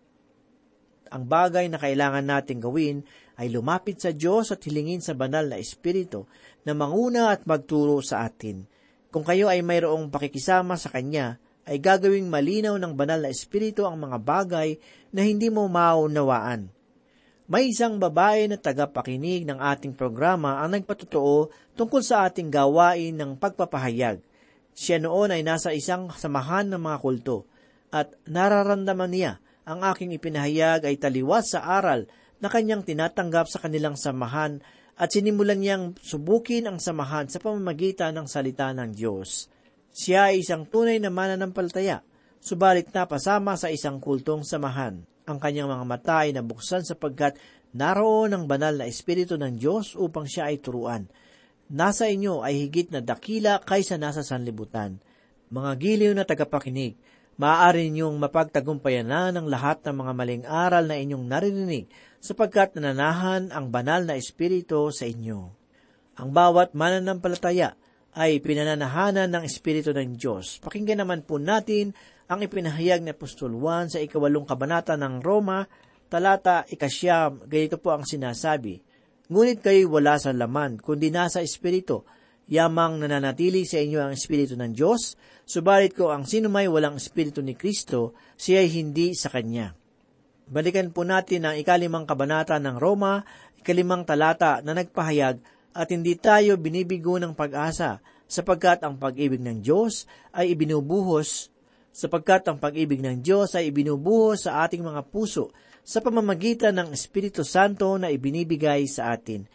ang 1.10 1.26
bagay 1.26 1.66
na 1.66 1.76
kailangan 1.76 2.22
nating 2.22 2.62
gawin 2.62 3.02
ay 3.40 3.48
lumapit 3.48 3.96
sa 3.96 4.12
Diyos 4.12 4.52
at 4.52 4.60
hilingin 4.68 5.00
sa 5.00 5.16
banal 5.16 5.48
na 5.48 5.56
Espiritu 5.56 6.28
na 6.68 6.76
manguna 6.76 7.32
at 7.32 7.48
magturo 7.48 8.04
sa 8.04 8.28
atin. 8.28 8.68
Kung 9.08 9.24
kayo 9.24 9.48
ay 9.48 9.64
mayroong 9.64 10.12
pakikisama 10.12 10.76
sa 10.76 10.92
Kanya, 10.92 11.40
ay 11.64 11.80
gagawing 11.80 12.28
malinaw 12.28 12.76
ng 12.76 12.92
banal 12.92 13.24
na 13.24 13.32
Espiritu 13.32 13.88
ang 13.88 13.96
mga 13.96 14.20
bagay 14.20 14.76
na 15.08 15.24
hindi 15.24 15.48
mo 15.48 15.64
maunawaan. 15.72 16.68
May 17.50 17.72
isang 17.72 17.98
babae 17.98 18.46
na 18.46 18.60
tagapakinig 18.60 19.48
ng 19.48 19.58
ating 19.58 19.96
programa 19.96 20.60
ang 20.60 20.76
nagpatotoo 20.76 21.50
tungkol 21.74 22.04
sa 22.04 22.28
ating 22.28 22.52
gawain 22.52 23.16
ng 23.16 23.40
pagpapahayag. 23.40 24.22
Siya 24.76 25.02
noon 25.02 25.34
ay 25.34 25.42
nasa 25.42 25.74
isang 25.74 26.12
samahan 26.12 26.70
ng 26.70 26.78
mga 26.78 26.98
kulto 27.02 27.48
at 27.90 28.14
nararamdaman 28.28 29.10
niya 29.10 29.32
ang 29.66 29.82
aking 29.82 30.14
ipinahayag 30.14 30.86
ay 30.86 30.94
taliwas 30.94 31.54
sa 31.54 31.66
aral 31.66 32.06
na 32.40 32.48
kanyang 32.48 32.82
tinatanggap 32.82 33.46
sa 33.46 33.60
kanilang 33.60 33.94
samahan 33.94 34.64
at 35.00 35.08
sinimulan 35.12 35.60
niyang 35.60 35.96
subukin 36.00 36.68
ang 36.68 36.76
samahan 36.76 37.28
sa 37.28 37.40
pamamagitan 37.40 38.16
ng 38.16 38.26
salita 38.28 38.68
ng 38.76 38.92
Diyos. 38.92 39.48
Siya 39.92 40.32
ay 40.32 40.44
isang 40.44 40.68
tunay 40.68 41.00
na 41.00 41.08
mananampalataya, 41.08 42.04
subalit 42.40 42.92
napasama 42.92 43.56
sa 43.56 43.72
isang 43.72 43.96
kultong 43.96 44.44
samahan. 44.44 45.00
Ang 45.24 45.38
kanyang 45.40 45.72
mga 45.72 45.84
mata 45.88 46.16
ay 46.24 46.36
nabuksan 46.36 46.84
sapagkat 46.84 47.40
naroon 47.72 48.34
ang 48.34 48.44
banal 48.44 48.76
na 48.76 48.88
Espiritu 48.88 49.40
ng 49.40 49.56
Diyos 49.56 49.96
upang 49.96 50.28
siya 50.28 50.52
ay 50.52 50.60
turuan. 50.60 51.08
Nasa 51.70 52.10
inyo 52.10 52.42
ay 52.42 52.66
higit 52.66 52.90
na 52.90 52.98
dakila 52.98 53.62
kaysa 53.62 53.94
nasa 53.94 54.26
sanlibutan. 54.26 54.98
Mga 55.54 55.70
giliw 55.78 56.12
na 56.12 56.26
tagapakinig, 56.26 56.98
maaari 57.38 57.88
ninyong 57.88 58.20
mapagtagumpayan 58.20 59.06
na 59.06 59.30
ng 59.30 59.46
lahat 59.46 59.80
ng 59.86 59.96
mga 59.96 60.12
maling 60.12 60.44
aral 60.44 60.84
na 60.84 60.98
inyong 60.98 61.24
naririnig 61.24 61.86
sapagkat 62.20 62.76
nananahan 62.76 63.48
ang 63.50 63.72
banal 63.72 64.04
na 64.04 64.14
Espiritu 64.14 64.92
sa 64.92 65.08
inyo. 65.08 65.50
Ang 66.20 66.28
bawat 66.36 66.76
mananampalataya 66.76 67.74
ay 68.14 68.44
pinananahanan 68.44 69.32
ng 69.32 69.44
Espiritu 69.48 69.96
ng 69.96 70.20
Diyos. 70.20 70.60
Pakinggan 70.60 71.00
naman 71.00 71.24
po 71.24 71.40
natin 71.40 71.96
ang 72.28 72.44
ipinahayag 72.44 73.00
ni 73.02 73.10
Apostol 73.16 73.56
Juan 73.56 73.88
sa 73.88 73.98
ikawalong 73.98 74.44
kabanata 74.44 74.94
ng 75.00 75.24
Roma, 75.24 75.64
talata 76.12 76.68
ikasyam, 76.68 77.48
ganito 77.48 77.80
po 77.80 77.96
ang 77.96 78.04
sinasabi, 78.04 78.84
Ngunit 79.30 79.62
kayo 79.62 79.94
wala 79.94 80.18
sa 80.18 80.34
laman, 80.34 80.82
kundi 80.82 81.08
nasa 81.14 81.38
Espiritu, 81.38 82.02
yamang 82.50 82.98
nananatili 82.98 83.62
sa 83.62 83.78
inyo 83.78 84.02
ang 84.02 84.12
Espiritu 84.12 84.58
ng 84.58 84.74
Diyos, 84.74 85.14
subalit 85.46 85.94
ko 85.94 86.10
ang 86.10 86.26
sino 86.26 86.50
may 86.50 86.66
walang 86.66 86.98
Espiritu 86.98 87.38
ni 87.38 87.54
Kristo, 87.54 88.18
siya 88.34 88.66
ay 88.66 88.74
hindi 88.74 89.14
sa 89.14 89.30
Kanya. 89.30 89.79
Balikan 90.50 90.90
po 90.90 91.06
natin 91.06 91.46
ang 91.46 91.54
ikalimang 91.54 92.10
kabanata 92.10 92.58
ng 92.58 92.74
Roma, 92.74 93.22
ikalimang 93.54 94.02
talata 94.02 94.58
na 94.66 94.74
nagpahayag 94.74 95.38
at 95.70 95.86
hindi 95.94 96.18
tayo 96.18 96.58
binibigo 96.58 97.22
ng 97.22 97.38
pag-asa 97.38 98.02
sapagkat 98.26 98.82
ang 98.82 98.98
pag-ibig 98.98 99.38
ng 99.38 99.62
Diyos 99.62 100.10
ay 100.34 100.58
ibinubuhos 100.58 101.54
sapagkat 101.94 102.50
ang 102.50 102.58
pag-ibig 102.58 102.98
ng 102.98 103.22
Diyos 103.22 103.54
ay 103.54 103.70
ibinubuhos 103.70 104.50
sa 104.50 104.66
ating 104.66 104.82
mga 104.82 105.06
puso 105.06 105.54
sa 105.86 106.02
pamamagitan 106.02 106.74
ng 106.82 106.88
Espiritu 106.90 107.46
Santo 107.46 107.94
na 107.94 108.10
ibinibigay 108.10 108.90
sa 108.90 109.14
atin. 109.14 109.46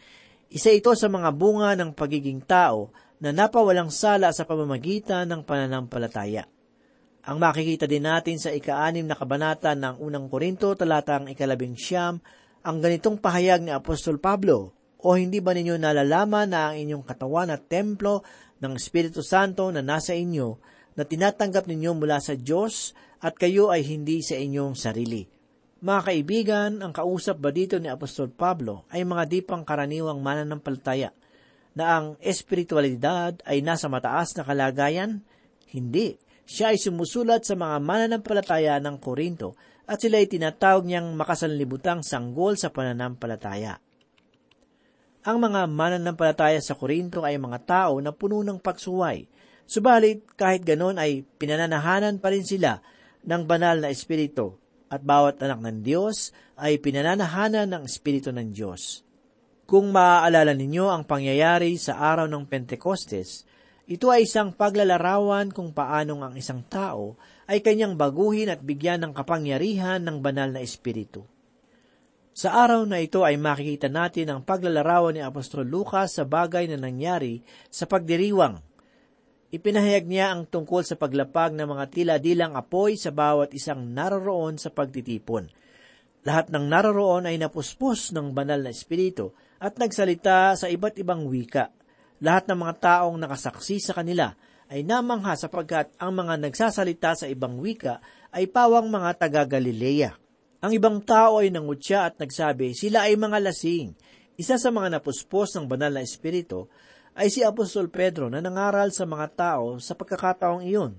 Isa 0.48 0.72
ito 0.72 0.96
sa 0.96 1.12
mga 1.12 1.36
bunga 1.36 1.76
ng 1.76 1.92
pagiging 1.92 2.40
tao 2.40 2.96
na 3.20 3.36
napawalang 3.36 3.92
sala 3.92 4.32
sa 4.32 4.48
pamamagitan 4.48 5.28
ng 5.28 5.44
pananampalataya. 5.44 6.55
Ang 7.26 7.42
makikita 7.42 7.90
din 7.90 8.06
natin 8.06 8.38
sa 8.38 8.54
ika-anim 8.54 9.02
na 9.02 9.18
kabanata 9.18 9.74
ng 9.74 9.98
unang 9.98 10.30
Korinto 10.30 10.78
talatang 10.78 11.26
ikalabing 11.26 11.74
siyam, 11.74 12.22
ang 12.62 12.78
ganitong 12.78 13.18
pahayag 13.18 13.66
ni 13.66 13.74
Apostol 13.74 14.22
Pablo, 14.22 14.78
O 15.02 15.18
hindi 15.18 15.42
ba 15.42 15.54
ninyo 15.54 15.78
nalalaman 15.78 16.54
na 16.54 16.70
ang 16.70 16.82
inyong 16.82 17.06
katawan 17.06 17.50
at 17.50 17.66
templo 17.66 18.26
ng 18.62 18.74
Espiritu 18.78 19.26
Santo 19.26 19.70
na 19.74 19.82
nasa 19.82 20.14
inyo, 20.14 20.58
na 20.94 21.02
tinatanggap 21.06 21.66
ninyo 21.66 21.98
mula 21.98 22.22
sa 22.22 22.38
Diyos 22.38 22.94
at 23.22 23.38
kayo 23.38 23.74
ay 23.74 23.82
hindi 23.86 24.22
sa 24.22 24.38
inyong 24.38 24.74
sarili? 24.78 25.26
Mga 25.82 26.02
kaibigan, 26.06 26.72
ang 26.82 26.94
kausap 26.94 27.42
ba 27.42 27.50
dito 27.54 27.78
ni 27.82 27.90
Apostol 27.90 28.34
Pablo 28.34 28.90
ay 28.90 29.06
mga 29.06 29.24
di 29.30 29.40
pang 29.42 29.62
karaniwang 29.62 30.22
mananampalataya 30.22 31.14
na 31.74 31.86
ang 32.02 32.06
espiritualidad 32.22 33.38
ay 33.46 33.62
nasa 33.66 33.90
mataas 33.90 34.34
na 34.38 34.46
kalagayan? 34.46 35.22
Hindi. 35.70 36.18
Siya 36.46 36.74
ay 36.74 36.78
sumusulat 36.78 37.42
sa 37.42 37.58
mga 37.58 37.82
mananampalataya 37.82 38.78
ng 38.82 39.02
Korinto 39.02 39.58
at 39.90 40.02
sila 40.02 40.22
ay 40.22 40.30
tinatawag 40.30 40.86
niyang 40.86 41.14
makasanlibutang 41.18 42.06
sanggol 42.06 42.58
sa 42.58 42.70
pananampalataya. 42.70 43.82
Ang 45.26 45.38
mga 45.42 45.66
mananampalataya 45.66 46.62
sa 46.62 46.78
Korinto 46.78 47.26
ay 47.26 47.42
mga 47.42 47.60
tao 47.66 47.98
na 47.98 48.14
puno 48.14 48.46
ng 48.46 48.62
pagsuway. 48.62 49.26
Subalit, 49.66 50.22
kahit 50.38 50.62
ganon 50.62 51.02
ay 51.02 51.26
pinananahanan 51.42 52.22
pa 52.22 52.30
rin 52.30 52.46
sila 52.46 52.78
ng 53.26 53.42
banal 53.50 53.82
na 53.82 53.90
espiritu 53.90 54.62
at 54.90 55.02
bawat 55.02 55.42
anak 55.42 55.60
ng 55.66 55.78
Diyos 55.82 56.30
ay 56.56 56.78
pinananahanan 56.80 57.68
ng 57.68 57.84
Espiritu 57.90 58.30
ng 58.32 58.54
Diyos. 58.54 59.02
Kung 59.66 59.90
maaalala 59.90 60.54
ninyo 60.54 60.94
ang 60.94 61.04
pangyayari 61.10 61.74
sa 61.82 61.98
araw 61.98 62.30
ng 62.30 62.46
Pentecostes, 62.46 63.50
Ito 63.86 64.10
ay 64.10 64.26
isang 64.26 64.50
paglalarawan 64.50 65.54
kung 65.54 65.70
paanong 65.70 66.26
ang 66.26 66.34
isang 66.34 66.66
tao 66.66 67.22
ay 67.46 67.62
kanyang 67.62 67.94
baguhin 67.94 68.50
at 68.50 68.66
bigyan 68.66 69.06
ng 69.06 69.14
kapangyarihan 69.14 70.02
ng 70.02 70.26
banal 70.26 70.50
na 70.50 70.66
espiritu. 70.66 71.22
Sa 72.34 72.52
araw 72.52 72.90
na 72.90 72.98
ito 72.98 73.22
ay 73.22 73.38
makikita 73.38 73.86
natin 73.86 74.34
ang 74.34 74.42
paglalarawan 74.42 75.14
ni 75.14 75.22
Apostol 75.22 75.70
Lucas 75.70 76.18
sa 76.18 76.26
bagay 76.26 76.66
na 76.66 76.82
nangyari 76.82 77.46
sa 77.70 77.86
pagdiriwang. 77.86 78.58
Ipinahayag 79.54 80.10
niya 80.10 80.34
ang 80.34 80.50
tungkol 80.50 80.82
sa 80.82 80.98
paglapag 80.98 81.54
ng 81.54 81.70
mga 81.70 81.86
tila-dilang 81.94 82.58
apoy 82.58 82.98
sa 82.98 83.14
bawat 83.14 83.54
isang 83.54 83.94
naroroon 83.94 84.58
sa 84.58 84.74
pagtitipon. 84.74 85.48
Lahat 86.26 86.50
ng 86.50 86.66
naroroon 86.66 87.30
ay 87.30 87.38
napuspos 87.38 88.10
ng 88.18 88.34
banal 88.34 88.66
na 88.66 88.74
espiritu 88.74 89.38
at 89.62 89.78
nagsalita 89.78 90.58
sa 90.58 90.66
iba't 90.66 90.98
ibang 90.98 91.30
wika. 91.30 91.70
Lahat 92.24 92.48
ng 92.48 92.56
mga 92.56 92.76
taong 92.80 93.20
nakasaksi 93.20 93.84
sa 93.84 93.92
kanila 93.92 94.32
ay 94.72 94.88
namangha 94.88 95.36
sapagkat 95.36 95.92
ang 96.00 96.16
mga 96.16 96.40
nagsasalita 96.48 97.12
sa 97.14 97.26
ibang 97.28 97.60
wika 97.60 98.00
ay 98.32 98.48
pawang 98.48 98.88
mga 98.88 99.20
taga-Galilea. 99.20 100.16
Ang 100.64 100.72
ibang 100.74 100.98
tao 101.04 101.44
ay 101.44 101.52
nangutya 101.52 102.10
at 102.10 102.18
nagsabi, 102.18 102.74
sila 102.74 103.06
ay 103.06 103.20
mga 103.20 103.38
lasing. 103.44 103.94
Isa 104.40 104.58
sa 104.58 104.72
mga 104.72 104.98
napuspos 104.98 105.54
ng 105.56 105.68
banal 105.68 105.94
na 105.94 106.02
espiritu 106.02 106.72
ay 107.16 107.32
si 107.32 107.44
Apostol 107.44 107.88
Pedro 107.92 108.28
na 108.28 108.44
nangaral 108.44 108.92
sa 108.92 109.04
mga 109.08 109.28
tao 109.36 109.80
sa 109.80 109.96
pagkakataong 109.96 110.66
iyon. 110.66 110.98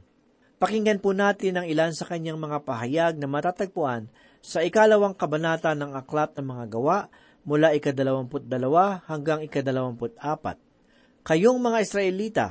Pakinggan 0.56 1.04
po 1.04 1.12
natin 1.12 1.61
ang 1.61 1.66
ilan 1.68 1.92
sa 1.92 2.08
kanyang 2.08 2.40
mga 2.40 2.64
pahayag 2.64 3.20
na 3.20 3.28
matatagpuan 3.28 4.08
sa 4.40 4.64
ikalawang 4.64 5.12
kabanata 5.12 5.76
ng 5.76 5.92
Aklat 5.92 6.32
ng 6.38 6.46
Mga 6.49 6.64
Gawa 6.73 6.99
mula 7.44 7.76
ikadalawamput 7.76 8.49
dalawa 8.49 9.04
hanggang 9.04 9.44
ikadalawamput 9.44 10.16
apat. 10.16 10.65
Kayong 11.26 11.59
mga 11.59 11.83
Israelita, 11.83 12.47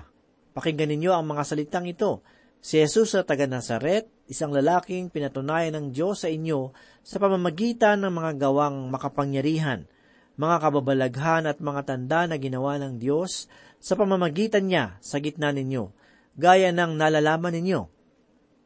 pakinggan 0.52 0.92
ninyo 0.92 1.16
ang 1.16 1.24
mga 1.24 1.48
salitang 1.48 1.88
ito. 1.88 2.20
Si 2.60 2.76
Jesus 2.76 3.16
sa 3.16 3.24
taga 3.24 3.48
Nazaret, 3.48 4.04
isang 4.28 4.52
lalaking 4.52 5.08
pinatunayan 5.08 5.80
ng 5.80 5.86
Diyos 5.96 6.28
sa 6.28 6.28
inyo 6.28 6.76
sa 7.00 7.16
pamamagitan 7.24 8.04
ng 8.04 8.12
mga 8.12 8.32
gawang 8.36 8.92
makapangyarihan, 8.92 9.88
mga 10.36 10.56
kababalaghan 10.60 11.48
at 11.48 11.64
mga 11.64 11.82
tanda 11.88 12.28
na 12.28 12.36
ginawa 12.36 12.76
ng 12.76 13.00
Diyos 13.00 13.48
sa 13.80 13.96
pamamagitan 13.96 14.68
niya 14.68 15.00
sa 15.00 15.24
gitna 15.24 15.56
ninyo, 15.56 15.96
gaya 16.36 16.76
ng 16.76 17.00
nalalaman 17.00 17.56
ninyo. 17.56 17.88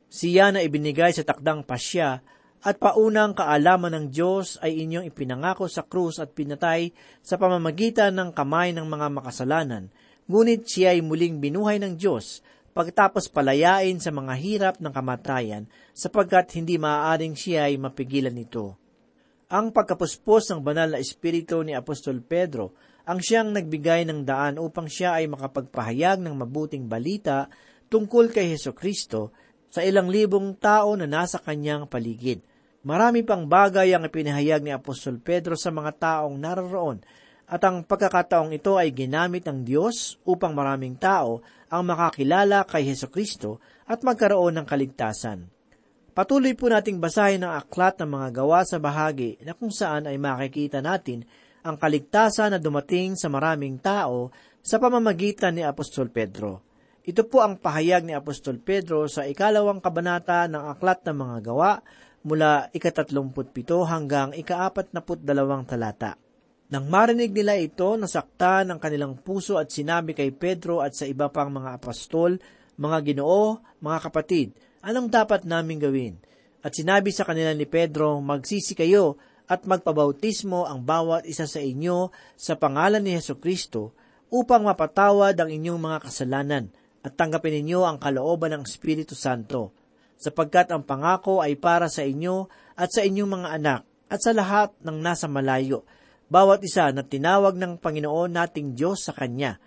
Siya 0.09 0.49
na 0.49 0.65
ibinigay 0.65 1.13
sa 1.13 1.21
takdang 1.21 1.61
pasya 1.61 2.25
at 2.59 2.75
paunang 2.75 3.31
kaalaman 3.31 3.95
ng 3.95 4.05
Diyos 4.11 4.59
ay 4.59 4.83
inyong 4.83 5.07
ipinangako 5.07 5.71
sa 5.71 5.87
krus 5.87 6.19
at 6.19 6.35
pinatay 6.35 6.91
sa 7.23 7.39
pamamagitan 7.39 8.11
ng 8.11 8.29
kamay 8.35 8.75
ng 8.75 8.83
mga 8.83 9.07
makasalanan, 9.15 9.87
ngunit 10.29 10.61
siya 10.69 10.93
ay 10.93 11.01
muling 11.01 11.41
binuhay 11.41 11.81
ng 11.81 11.97
Diyos 11.97 12.45
pagtapos 12.77 13.33
palayain 13.33 13.97
sa 13.97 14.13
mga 14.13 14.33
hirap 14.37 14.75
ng 14.77 14.93
kamatayan 14.93 15.65
sapagkat 15.91 16.53
hindi 16.53 16.77
maaaring 16.77 17.33
siya 17.33 17.67
ay 17.67 17.81
mapigilan 17.81 18.31
nito. 18.31 18.77
Ang 19.49 19.73
pagkapuspos 19.73 20.53
ng 20.53 20.61
banal 20.61 20.93
na 20.93 21.01
espiritu 21.01 21.65
ni 21.65 21.73
Apostol 21.73 22.21
Pedro 22.21 22.77
ang 23.09 23.17
siyang 23.17 23.49
nagbigay 23.49 24.05
ng 24.05 24.21
daan 24.21 24.61
upang 24.61 24.85
siya 24.85 25.17
ay 25.17 25.25
makapagpahayag 25.25 26.21
ng 26.21 26.37
mabuting 26.37 26.85
balita 26.85 27.49
tungkol 27.89 28.29
kay 28.29 28.53
Heso 28.53 28.77
Kristo 28.77 29.33
sa 29.73 29.81
ilang 29.81 30.13
libong 30.13 30.53
tao 30.61 30.93
na 30.93 31.09
nasa 31.09 31.41
kanyang 31.41 31.89
paligid. 31.89 32.45
Marami 32.85 33.25
pang 33.25 33.49
bagay 33.49 33.97
ang 33.97 34.05
ipinahayag 34.05 34.61
ni 34.61 34.69
Apostol 34.69 35.17
Pedro 35.17 35.57
sa 35.57 35.73
mga 35.73 35.97
taong 35.97 36.37
naroroon 36.37 37.01
at 37.49 37.61
ang 37.65 37.81
pagkakataong 37.81 38.53
ito 38.53 38.77
ay 38.77 38.93
ginamit 38.93 39.49
ng 39.49 39.65
Diyos 39.65 40.21
upang 40.21 40.53
maraming 40.53 41.01
tao 41.01 41.41
ang 41.65 41.81
makakilala 41.89 42.61
kay 42.69 42.85
Heso 42.85 43.09
Kristo 43.09 43.57
at 43.89 44.05
magkaroon 44.05 44.61
ng 44.61 44.65
kaligtasan. 44.69 45.49
Patuloy 46.13 46.53
po 46.53 46.69
nating 46.69 47.01
basahin 47.01 47.41
ang 47.41 47.57
aklat 47.57 47.97
ng 47.97 48.09
mga 48.09 48.29
gawa 48.37 48.61
sa 48.61 48.77
bahagi 48.77 49.41
na 49.41 49.57
kung 49.57 49.73
saan 49.73 50.05
ay 50.05 50.21
makikita 50.21 50.77
natin 50.77 51.25
ang 51.65 51.73
kaligtasan 51.73 52.53
na 52.53 52.59
dumating 52.61 53.17
sa 53.17 53.33
maraming 53.33 53.81
tao 53.81 54.29
sa 54.61 54.77
pamamagitan 54.77 55.57
ni 55.57 55.65
Apostol 55.65 56.13
Pedro. 56.13 56.61
Ito 57.01 57.25
po 57.25 57.41
ang 57.41 57.57
pahayag 57.57 58.05
ni 58.05 58.13
Apostol 58.13 58.61
Pedro 58.61 59.09
sa 59.09 59.25
ikalawang 59.25 59.81
kabanata 59.81 60.45
ng 60.45 60.69
aklat 60.69 61.01
ng 61.09 61.17
mga 61.17 61.37
gawa 61.49 61.81
mula 62.21 62.69
ikatatlumputpito 62.69 63.81
hanggang 63.89 64.37
ikaapat 64.37 64.93
na 64.93 65.01
dalawang 65.01 65.65
talata. 65.65 66.28
Nang 66.69 66.85
marinig 66.85 67.33
nila 67.33 67.57
ito, 67.57 67.97
nasakta 67.97 68.61
ng 68.61 68.77
kanilang 68.77 69.17
puso 69.17 69.57
at 69.57 69.73
sinabi 69.73 70.13
kay 70.13 70.29
Pedro 70.29 70.85
at 70.85 70.93
sa 70.93 71.09
iba 71.09 71.25
pang 71.33 71.49
mga 71.49 71.81
apostol, 71.81 72.37
mga 72.77 73.09
ginoo, 73.09 73.57
mga 73.81 73.99
kapatid, 74.05 74.53
anong 74.85 75.09
dapat 75.09 75.49
naming 75.49 75.81
gawin? 75.81 76.21
At 76.61 76.77
sinabi 76.77 77.09
sa 77.09 77.25
kanila 77.25 77.57
ni 77.57 77.65
Pedro, 77.65 78.21
magsisi 78.21 78.77
kayo 78.77 79.17
at 79.49 79.65
magpabautismo 79.65 80.69
ang 80.69 80.85
bawat 80.85 81.25
isa 81.25 81.49
sa 81.49 81.57
inyo 81.57 82.13
sa 82.37 82.53
pangalan 82.53 83.01
ni 83.01 83.17
Heso 83.17 83.41
Kristo 83.41 83.97
upang 84.29 84.69
mapatawad 84.69 85.33
ang 85.41 85.49
inyong 85.49 85.81
mga 85.81 86.05
kasalanan 86.05 86.69
at 87.01 87.17
tanggapin 87.17 87.57
ninyo 87.57 87.81
ang 87.81 87.97
kalooban 87.97 88.53
ng 88.53 88.61
Espiritu 88.61 89.17
Santo, 89.17 89.73
sapagkat 90.21 90.69
ang 90.69 90.85
pangako 90.85 91.41
ay 91.41 91.57
para 91.57 91.89
sa 91.89 92.05
inyo 92.05 92.45
at 92.77 92.93
sa 92.93 93.01
inyong 93.01 93.41
mga 93.41 93.49
anak 93.57 93.81
at 94.05 94.19
sa 94.21 94.37
lahat 94.37 94.69
ng 94.85 94.97
nasa 95.01 95.25
malayo, 95.25 95.81
bawat 96.29 96.61
isa 96.61 96.93
na 96.93 97.01
tinawag 97.01 97.57
ng 97.57 97.81
Panginoon 97.81 98.37
nating 98.37 98.77
Diyos 98.77 99.03
sa 99.03 99.17
Kanya. 99.17 99.57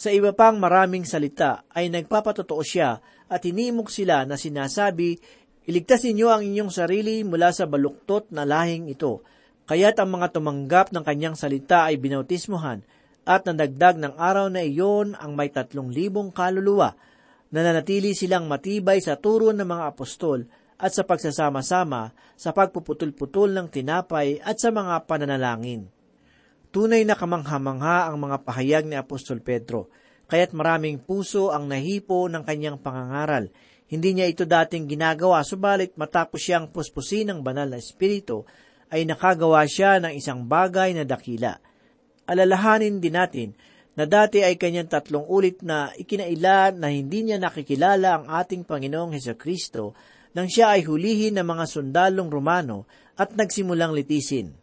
Sa 0.00 0.08
iba 0.08 0.32
pang 0.32 0.56
maraming 0.56 1.04
salita 1.04 1.68
ay 1.76 1.92
nagpapatotoo 1.92 2.64
siya 2.64 3.04
at 3.28 3.44
hinimok 3.44 3.92
sila 3.92 4.24
na 4.24 4.40
sinasabi, 4.40 5.20
Iligtas 5.68 6.02
ninyo 6.08 6.28
ang 6.32 6.42
inyong 6.42 6.72
sarili 6.72 7.20
mula 7.20 7.52
sa 7.52 7.68
baluktot 7.68 8.32
na 8.32 8.48
lahing 8.48 8.88
ito. 8.88 9.20
Kaya't 9.68 10.00
ang 10.00 10.18
mga 10.18 10.34
tumanggap 10.34 10.90
ng 10.90 11.04
kanyang 11.04 11.36
salita 11.36 11.86
ay 11.86 12.00
binautismohan 12.00 12.82
at 13.28 13.44
nadagdag 13.44 14.00
ng 14.00 14.16
araw 14.16 14.48
na 14.48 14.64
iyon 14.64 15.14
ang 15.14 15.36
may 15.36 15.52
tatlong 15.52 15.92
libong 15.92 16.32
kaluluwa 16.32 16.96
na 17.52 17.60
nanatili 17.60 18.16
silang 18.16 18.48
matibay 18.48 18.98
sa 18.98 19.20
turo 19.20 19.52
ng 19.52 19.62
mga 19.62 19.84
apostol 19.94 20.48
at 20.80 20.96
sa 20.96 21.04
pagsasama-sama 21.04 22.16
sa 22.40 22.56
pagpuputol-putol 22.56 23.52
ng 23.52 23.68
tinapay 23.68 24.40
at 24.40 24.56
sa 24.56 24.72
mga 24.72 25.04
pananalangin. 25.04 25.92
Tunay 26.72 27.04
na 27.04 27.12
kamangha-mangha 27.12 28.08
ang 28.08 28.16
mga 28.16 28.40
pahayag 28.40 28.84
ni 28.88 28.96
Apostol 28.96 29.44
Pedro, 29.44 29.92
kaya't 30.32 30.56
maraming 30.56 30.96
puso 30.96 31.52
ang 31.52 31.68
nahipo 31.68 32.30
ng 32.32 32.40
kanyang 32.40 32.80
pangangaral. 32.80 33.52
Hindi 33.90 34.16
niya 34.16 34.30
ito 34.30 34.46
dating 34.48 34.88
ginagawa, 34.88 35.42
subalit 35.44 35.98
matapos 36.00 36.40
siyang 36.40 36.70
puspusin 36.70 37.28
ng 37.28 37.40
banal 37.44 37.68
na 37.68 37.82
espiritu, 37.82 38.46
ay 38.88 39.04
nakagawa 39.04 39.66
siya 39.66 40.00
ng 40.00 40.14
isang 40.14 40.46
bagay 40.46 40.94
na 40.94 41.04
dakila. 41.04 41.58
Alalahanin 42.24 43.02
din 43.02 43.18
natin 43.18 43.50
na 43.98 44.06
dati 44.06 44.40
ay 44.46 44.54
kanyang 44.54 44.86
tatlong 44.86 45.26
ulit 45.26 45.66
na 45.66 45.90
ikinaila 45.98 46.70
na 46.70 46.88
hindi 46.94 47.26
niya 47.26 47.42
nakikilala 47.42 48.22
ang 48.22 48.24
ating 48.30 48.62
Panginoong 48.62 49.12
Heso 49.18 49.34
Kristo 49.34 49.98
nang 50.36 50.46
siya 50.46 50.78
ay 50.78 50.86
hulihin 50.86 51.38
ng 51.38 51.46
mga 51.46 51.64
sundalong 51.66 52.30
Romano 52.30 52.86
at 53.18 53.34
nagsimulang 53.34 53.92
litisin. 53.92 54.54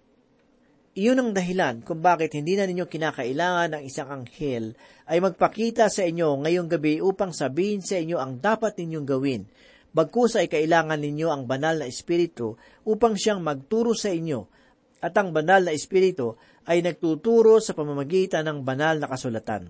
Iyon 0.97 1.21
ang 1.21 1.29
dahilan 1.29 1.85
kung 1.85 2.01
bakit 2.01 2.33
hindi 2.33 2.57
na 2.57 2.65
ninyo 2.65 2.89
kinakailangan 2.89 3.77
ng 3.77 3.83
isang 3.85 4.09
anghel 4.09 4.73
ay 5.05 5.21
magpakita 5.21 5.93
sa 5.93 6.01
inyo 6.01 6.41
ngayong 6.41 6.65
gabi 6.65 6.97
upang 6.97 7.37
sabihin 7.37 7.85
sa 7.85 8.01
inyo 8.01 8.17
ang 8.17 8.41
dapat 8.41 8.81
ninyong 8.81 9.05
gawin. 9.05 9.45
Bagkus 9.93 10.41
ay 10.41 10.49
kailangan 10.49 10.97
ninyo 10.97 11.29
ang 11.29 11.45
banal 11.45 11.77
na 11.77 11.85
espiritu 11.85 12.57
upang 12.81 13.13
siyang 13.13 13.45
magturo 13.45 13.93
sa 13.93 14.09
inyo 14.09 14.49
at 14.97 15.13
ang 15.13 15.29
banal 15.29 15.69
na 15.69 15.73
espiritu 15.77 16.33
ay 16.65 16.81
nagtuturo 16.81 17.61
sa 17.61 17.77
pamamagitan 17.77 18.41
ng 18.49 18.65
banal 18.65 18.97
na 18.97 19.05
kasulatan. 19.05 19.69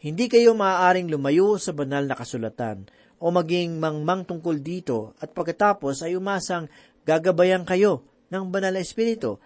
Hindi 0.00 0.32
kayo 0.32 0.56
maaaring 0.56 1.12
lumayo 1.12 1.60
sa 1.60 1.76
banal 1.76 2.08
na 2.08 2.16
kasulatan 2.16 2.88
o 3.20 3.28
maging 3.28 3.76
mangmang 3.76 4.24
tungkol 4.24 4.64
dito 4.64 5.12
at 5.20 5.30
pagkatapos 5.36 6.00
ay 6.08 6.16
umasang 6.16 6.66
gagabayan 7.04 7.68
kayo 7.68 8.08
ng 8.32 8.48
banal 8.48 8.72
na 8.72 8.80
espiritu. 8.80 9.36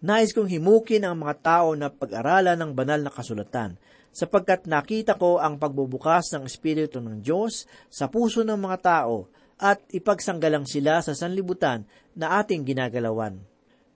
Nais 0.00 0.32
kong 0.32 0.48
himukin 0.48 1.04
ang 1.04 1.20
mga 1.20 1.34
tao 1.44 1.76
na 1.76 1.92
pag-aralan 1.92 2.56
ng 2.56 2.72
banal 2.72 3.04
na 3.04 3.12
kasulatan 3.12 3.76
sapagkat 4.10 4.64
nakita 4.64 5.14
ko 5.20 5.38
ang 5.38 5.60
pagbubukas 5.60 6.32
ng 6.34 6.48
Espiritu 6.48 6.98
ng 6.98 7.22
Diyos 7.22 7.68
sa 7.92 8.10
puso 8.10 8.42
ng 8.42 8.58
mga 8.58 8.78
tao 8.80 9.30
at 9.60 9.84
ipagsanggalang 9.92 10.64
sila 10.64 11.04
sa 11.04 11.12
sanlibutan 11.12 11.84
na 12.16 12.40
ating 12.40 12.64
ginagalawan. 12.64 13.38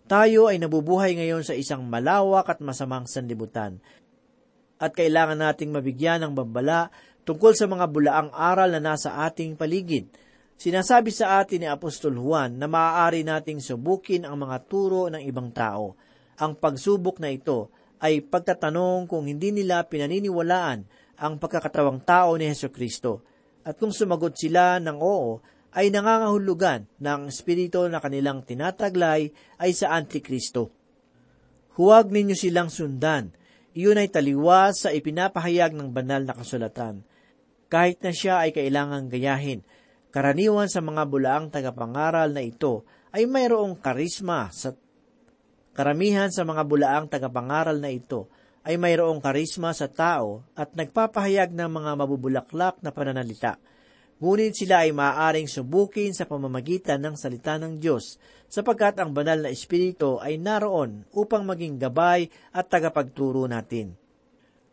Tayo 0.04 0.52
ay 0.52 0.60
nabubuhay 0.60 1.16
ngayon 1.16 1.42
sa 1.42 1.56
isang 1.56 1.88
malawak 1.88 2.46
at 2.52 2.60
masamang 2.60 3.08
sanlibutan 3.08 3.80
at 4.76 4.92
kailangan 4.92 5.40
nating 5.40 5.72
mabigyan 5.72 6.20
ng 6.20 6.32
babala 6.36 6.92
tungkol 7.24 7.56
sa 7.56 7.64
mga 7.64 7.88
bulaang 7.88 8.30
aral 8.30 8.76
na 8.76 8.94
nasa 8.94 9.24
ating 9.24 9.56
paligid. 9.56 10.08
Sinasabi 10.54 11.10
sa 11.10 11.42
atin 11.42 11.66
ni 11.66 11.68
Apostol 11.68 12.14
Juan 12.14 12.60
na 12.60 12.70
maaari 12.70 13.26
nating 13.26 13.58
subukin 13.58 14.22
ang 14.22 14.38
mga 14.38 14.62
turo 14.70 15.10
ng 15.10 15.20
ibang 15.26 15.50
tao. 15.50 15.98
Ang 16.38 16.54
pagsubok 16.54 17.18
na 17.18 17.34
ito 17.34 17.72
ay 17.98 18.22
pagtatanong 18.22 19.10
kung 19.10 19.26
hindi 19.26 19.50
nila 19.50 19.82
pinaniniwalaan 19.88 20.86
ang 21.18 21.40
pagkakatawang 21.40 22.04
tao 22.06 22.38
ni 22.38 22.46
Heso 22.46 22.70
Kristo. 22.70 23.24
At 23.64 23.80
kung 23.80 23.90
sumagot 23.90 24.36
sila 24.36 24.78
ng 24.78 25.00
oo, 25.00 25.40
ay 25.74 25.90
nangangahulugan 25.90 26.86
ng 27.02 27.20
espiritu 27.32 27.82
na 27.90 27.98
kanilang 27.98 28.46
tinataglay 28.46 29.34
ay 29.58 29.70
sa 29.74 29.90
Antikristo. 29.98 30.70
Huwag 31.74 32.14
ninyo 32.14 32.38
silang 32.38 32.70
sundan. 32.70 33.34
Iyon 33.74 33.98
ay 33.98 34.06
taliwas 34.06 34.86
sa 34.86 34.94
ipinapahayag 34.94 35.74
ng 35.74 35.90
banal 35.90 36.22
na 36.22 36.30
kasulatan. 36.38 37.02
Kahit 37.72 38.00
na 38.04 38.12
siya 38.14 38.44
ay 38.44 38.54
kailangang 38.54 39.08
gayahin, 39.10 39.60
karaniwan 40.14 40.70
sa 40.70 40.84
mga 40.84 41.04
bulaang 41.08 41.48
tagapangaral 41.50 42.30
na 42.30 42.42
ito 42.44 42.86
ay 43.14 43.26
mayroong 43.26 43.78
karisma 43.78 44.50
sa 44.54 44.74
Karamihan 45.74 46.30
sa 46.30 46.46
mga 46.46 46.62
bulaang 46.62 47.10
tagapangaral 47.10 47.82
na 47.82 47.90
ito 47.90 48.30
ay 48.62 48.78
mayroong 48.78 49.18
karisma 49.18 49.74
sa 49.74 49.90
tao 49.90 50.46
at 50.54 50.70
nagpapahayag 50.70 51.50
ng 51.50 51.66
mga 51.66 51.90
mabubulaklak 51.98 52.78
na 52.78 52.94
pananalita. 52.94 53.58
Ngunit 54.22 54.54
sila 54.54 54.86
ay 54.86 54.94
maaaring 54.94 55.50
subukin 55.50 56.14
sa 56.14 56.30
pamamagitan 56.30 57.02
ng 57.02 57.18
salita 57.18 57.58
ng 57.58 57.82
Diyos, 57.82 58.22
sapagkat 58.46 59.02
ang 59.02 59.10
banal 59.10 59.42
na 59.42 59.50
Espiritu 59.50 60.22
ay 60.22 60.38
naroon 60.38 61.02
upang 61.10 61.42
maging 61.42 61.82
gabay 61.82 62.30
at 62.54 62.70
tagapagturo 62.70 63.44
natin. 63.50 63.98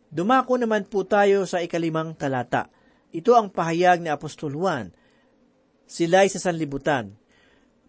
Dumako 0.06 0.54
naman 0.54 0.86
po 0.86 1.02
tayo 1.02 1.50
sa 1.50 1.58
ikalimang 1.58 2.14
talata. 2.14 2.70
Ito 3.12 3.36
ang 3.36 3.52
pahayag 3.52 4.00
ni 4.00 4.08
Apostol 4.08 4.56
Juan. 4.56 4.90
Sila'y 5.84 6.32
sa 6.32 6.40
sanlibutan. 6.40 7.12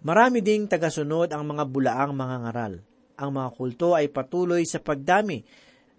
Marami 0.03 0.43
ding 0.43 0.67
tagasunod 0.67 1.31
ang 1.31 1.47
mga 1.47 1.63
bulaang 1.65 2.11
mga 2.11 2.37
ngaral 2.43 2.75
ang 3.17 3.29
mga 3.33 3.49
kulto 3.53 3.93
ay 3.93 4.09
patuloy 4.09 4.65
sa 4.65 4.81
pagdami. 4.81 5.45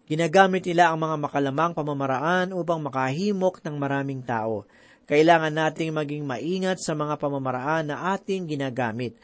Ginagamit 0.05 0.69
nila 0.69 0.93
ang 0.93 1.01
mga 1.01 1.17
makalamang 1.17 1.73
pamamaraan 1.73 2.53
upang 2.53 2.83
makahimok 2.85 3.65
ng 3.65 3.77
maraming 3.81 4.21
tao. 4.21 4.69
Kailangan 5.09 5.53
nating 5.53 5.93
maging 5.93 6.25
maingat 6.25 6.81
sa 6.81 6.93
mga 6.93 7.17
pamamaraan 7.17 7.93
na 7.93 8.13
ating 8.17 8.49
ginagamit. 8.49 9.17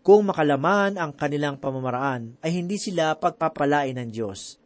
Kung 0.00 0.28
makalaman 0.28 0.96
ang 0.96 1.12
kanilang 1.12 1.60
pamamaraan, 1.60 2.40
ay 2.40 2.56
hindi 2.56 2.80
sila 2.80 3.16
pagpapalain 3.20 3.96
ng 4.00 4.08
Diyos. 4.08 4.56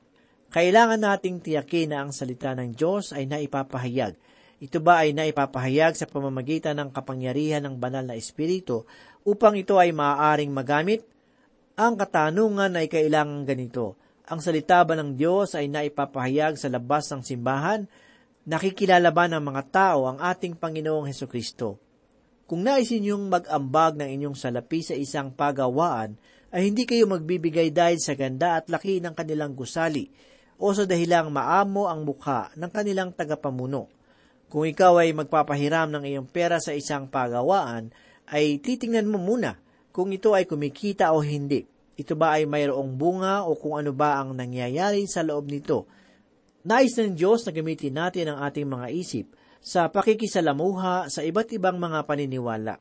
Kailangan 0.54 1.02
nating 1.02 1.42
tiyakin 1.42 1.90
na 1.90 2.06
ang 2.06 2.14
salita 2.14 2.54
ng 2.54 2.70
Diyos 2.70 3.10
ay 3.10 3.26
naipapahayag. 3.26 4.14
Ito 4.62 4.78
ba 4.78 5.02
ay 5.02 5.16
naipapahayag 5.16 5.98
sa 5.98 6.06
pamamagitan 6.06 6.78
ng 6.78 6.90
kapangyarihan 6.94 7.62
ng 7.66 7.78
banal 7.78 8.06
na 8.06 8.14
Espiritu 8.14 8.86
upang 9.26 9.58
ito 9.58 9.80
ay 9.80 9.90
maaaring 9.90 10.52
magamit 10.54 11.02
ang 11.74 11.98
katanungan 11.98 12.70
ay 12.78 12.86
kailangan 12.86 13.42
ganito. 13.42 13.98
Ang 14.30 14.38
salita 14.38 14.78
ba 14.86 14.94
ng 14.94 15.18
Diyos 15.18 15.58
ay 15.58 15.66
naipapahayag 15.66 16.54
sa 16.54 16.70
labas 16.70 17.10
ng 17.10 17.26
simbahan? 17.26 17.90
Nakikilala 18.46 19.10
ba 19.10 19.26
ng 19.26 19.42
mga 19.42 19.62
tao 19.74 20.06
ang 20.06 20.22
ating 20.22 20.54
Panginoong 20.54 21.10
Heso 21.10 21.26
Kristo? 21.26 21.82
Kung 22.46 22.62
nais 22.62 22.94
inyong 22.94 23.26
mag-ambag 23.26 23.98
ng 23.98 24.06
inyong 24.06 24.36
salapi 24.38 24.86
sa 24.86 24.94
isang 24.94 25.34
pagawaan, 25.34 26.14
ay 26.54 26.70
hindi 26.70 26.86
kayo 26.86 27.10
magbibigay 27.10 27.74
dahil 27.74 27.98
sa 27.98 28.14
ganda 28.14 28.62
at 28.62 28.70
laki 28.70 29.02
ng 29.02 29.10
kanilang 29.10 29.58
gusali 29.58 30.06
o 30.62 30.70
sa 30.70 30.86
dahilang 30.86 31.34
maamo 31.34 31.90
ang 31.90 32.06
mukha 32.06 32.54
ng 32.54 32.70
kanilang 32.70 33.10
tagapamuno. 33.10 33.90
Kung 34.54 34.70
ikaw 34.70 35.02
ay 35.02 35.10
magpapahiram 35.10 35.90
ng 35.90 36.06
iyong 36.06 36.30
pera 36.30 36.62
sa 36.62 36.70
isang 36.70 37.10
pagawaan, 37.10 37.90
ay 38.30 38.62
titingnan 38.62 39.10
mo 39.10 39.18
muna 39.18 39.58
kung 39.90 40.14
ito 40.14 40.30
ay 40.30 40.46
kumikita 40.46 41.10
o 41.10 41.18
hindi. 41.26 41.66
Ito 41.98 42.14
ba 42.14 42.38
ay 42.38 42.46
mayroong 42.46 42.94
bunga 42.94 43.42
o 43.50 43.58
kung 43.58 43.82
ano 43.82 43.90
ba 43.90 44.14
ang 44.22 44.30
nangyayari 44.30 45.10
sa 45.10 45.26
loob 45.26 45.50
nito. 45.50 45.90
Nais 46.62 46.94
ng 46.94 47.18
Diyos 47.18 47.42
na 47.42 47.50
gamitin 47.50 47.98
natin 47.98 48.30
ang 48.30 48.46
ating 48.46 48.70
mga 48.70 48.94
isip 48.94 49.26
sa 49.58 49.90
pakikisalamuha 49.90 51.10
sa 51.10 51.26
iba't 51.26 51.50
ibang 51.50 51.74
mga 51.74 52.06
paniniwala. 52.06 52.78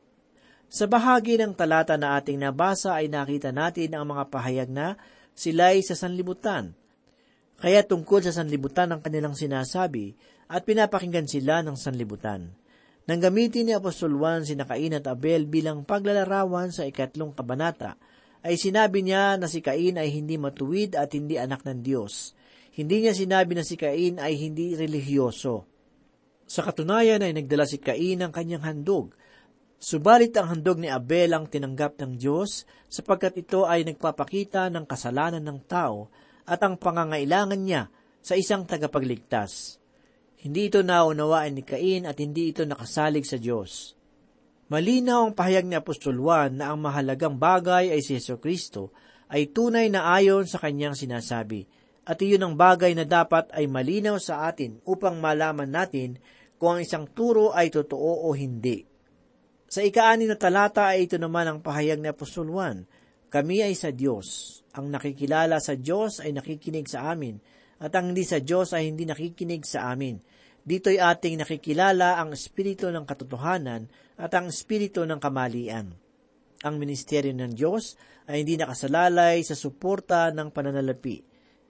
Sa 0.70 0.86
bahagi 0.86 1.42
ng 1.42 1.58
talata 1.58 1.98
na 1.98 2.14
ating 2.14 2.38
nabasa 2.38 3.02
ay 3.02 3.10
nakita 3.10 3.50
natin 3.50 3.98
ang 3.98 4.06
mga 4.06 4.30
pahayag 4.30 4.70
na 4.70 4.94
sila'y 5.34 5.82
sa 5.82 5.98
sanlibutan. 5.98 6.70
Kaya 7.58 7.82
tungkol 7.82 8.22
sa 8.22 8.30
sanlibutan 8.30 8.94
ang 8.94 9.02
kanilang 9.02 9.34
sinasabi 9.34 10.14
at 10.48 10.66
pinapakinggan 10.68 11.28
sila 11.28 11.64
ng 11.64 11.76
sanlibutan 11.76 12.52
nang 13.04 13.20
gamitin 13.20 13.68
ni 13.68 13.72
Apostol 13.76 14.16
Juan 14.16 14.48
si 14.48 14.56
Cain 14.56 14.96
at 14.96 15.04
Abel 15.04 15.44
bilang 15.44 15.84
paglalarawan 15.84 16.72
sa 16.72 16.88
ikatlong 16.88 17.36
kabanata, 17.36 18.00
ay 18.40 18.56
sinabi 18.56 19.04
niya 19.04 19.36
na 19.36 19.44
si 19.44 19.60
Cain 19.60 20.00
ay 20.00 20.08
hindi 20.08 20.40
matuwid 20.40 20.96
at 20.96 21.12
hindi 21.12 21.36
anak 21.36 21.68
ng 21.68 21.84
Diyos. 21.84 22.32
Hindi 22.72 23.04
niya 23.04 23.12
sinabi 23.12 23.60
na 23.60 23.64
si 23.64 23.76
Cain 23.76 24.16
ay 24.16 24.40
hindi 24.40 24.72
relihiyoso. 24.72 25.68
Sa 26.48 26.60
katunayan 26.64 27.20
ay 27.20 27.36
nagdala 27.36 27.68
si 27.68 27.76
Cain 27.76 28.24
ng 28.24 28.32
kanyang 28.32 28.64
handog, 28.64 29.12
Subalit 29.84 30.32
ang 30.40 30.48
handog 30.48 30.80
ni 30.80 30.88
Abel 30.88 31.28
ang 31.36 31.44
tinanggap 31.44 32.00
ng 32.00 32.16
Diyos 32.16 32.64
sapagkat 32.88 33.36
ito 33.36 33.68
ay 33.68 33.84
nagpapakita 33.84 34.72
ng 34.72 34.88
kasalanan 34.88 35.44
ng 35.44 35.60
tao 35.68 36.08
at 36.48 36.56
ang 36.64 36.80
pangangailangan 36.80 37.60
niya 37.60 37.92
sa 38.24 38.32
isang 38.32 38.64
tagapagligtas. 38.64 39.83
Hindi 40.44 40.68
ito 40.68 40.84
naunawaan 40.84 41.56
ni 41.56 41.64
Cain 41.64 42.04
at 42.04 42.20
hindi 42.20 42.52
ito 42.52 42.68
nakasalig 42.68 43.24
sa 43.24 43.40
Diyos. 43.40 43.96
Malinaw 44.68 45.24
ang 45.24 45.32
pahayag 45.32 45.64
ni 45.64 45.72
Apostol 45.72 46.20
Juan 46.20 46.60
na 46.60 46.68
ang 46.68 46.84
mahalagang 46.84 47.40
bagay 47.40 47.88
ay 47.88 48.04
si 48.04 48.12
Yeso 48.12 48.36
Kristo 48.36 48.92
ay 49.32 49.48
tunay 49.56 49.88
na 49.88 50.12
ayon 50.12 50.44
sa 50.44 50.60
kanyang 50.60 50.92
sinasabi. 50.92 51.64
At 52.04 52.20
iyon 52.20 52.44
ang 52.44 52.54
bagay 52.60 52.92
na 52.92 53.08
dapat 53.08 53.48
ay 53.56 53.64
malinaw 53.72 54.20
sa 54.20 54.44
atin 54.44 54.84
upang 54.84 55.16
malaman 55.16 55.72
natin 55.72 56.20
kung 56.60 56.76
ang 56.76 56.84
isang 56.84 57.08
turo 57.08 57.56
ay 57.56 57.72
totoo 57.72 58.28
o 58.28 58.36
hindi. 58.36 58.84
Sa 59.64 59.80
ikaani 59.80 60.28
na 60.28 60.36
talata 60.36 60.92
ay 60.92 61.08
ito 61.08 61.16
naman 61.16 61.48
ang 61.48 61.58
pahayag 61.64 62.04
ni 62.04 62.12
Apostol 62.12 62.52
Juan. 62.52 62.84
Kami 63.32 63.64
ay 63.64 63.72
sa 63.72 63.88
Diyos. 63.96 64.60
Ang 64.76 64.92
nakikilala 64.92 65.56
sa 65.56 65.72
Diyos 65.72 66.20
ay 66.20 66.36
nakikinig 66.36 66.84
sa 66.84 67.08
amin, 67.16 67.40
at 67.80 67.90
ang 67.96 68.12
hindi 68.12 68.28
sa 68.28 68.38
Diyos 68.44 68.76
ay 68.76 68.92
hindi 68.92 69.08
nakikinig 69.08 69.64
sa 69.64 69.88
amin 69.88 70.33
Dito'y 70.64 70.96
ating 70.96 71.44
nakikilala 71.44 72.16
ang 72.16 72.32
espiritu 72.32 72.88
ng 72.88 73.04
katotohanan 73.04 73.84
at 74.16 74.32
ang 74.32 74.48
espiritu 74.48 75.04
ng 75.04 75.20
kamalian. 75.20 75.92
Ang 76.64 76.74
ministeryo 76.80 77.36
ng 77.36 77.52
Diyos 77.52 78.00
ay 78.24 78.40
hindi 78.40 78.56
nakasalalay 78.56 79.44
sa 79.44 79.52
suporta 79.52 80.32
ng 80.32 80.48
pananalapi. 80.48 81.20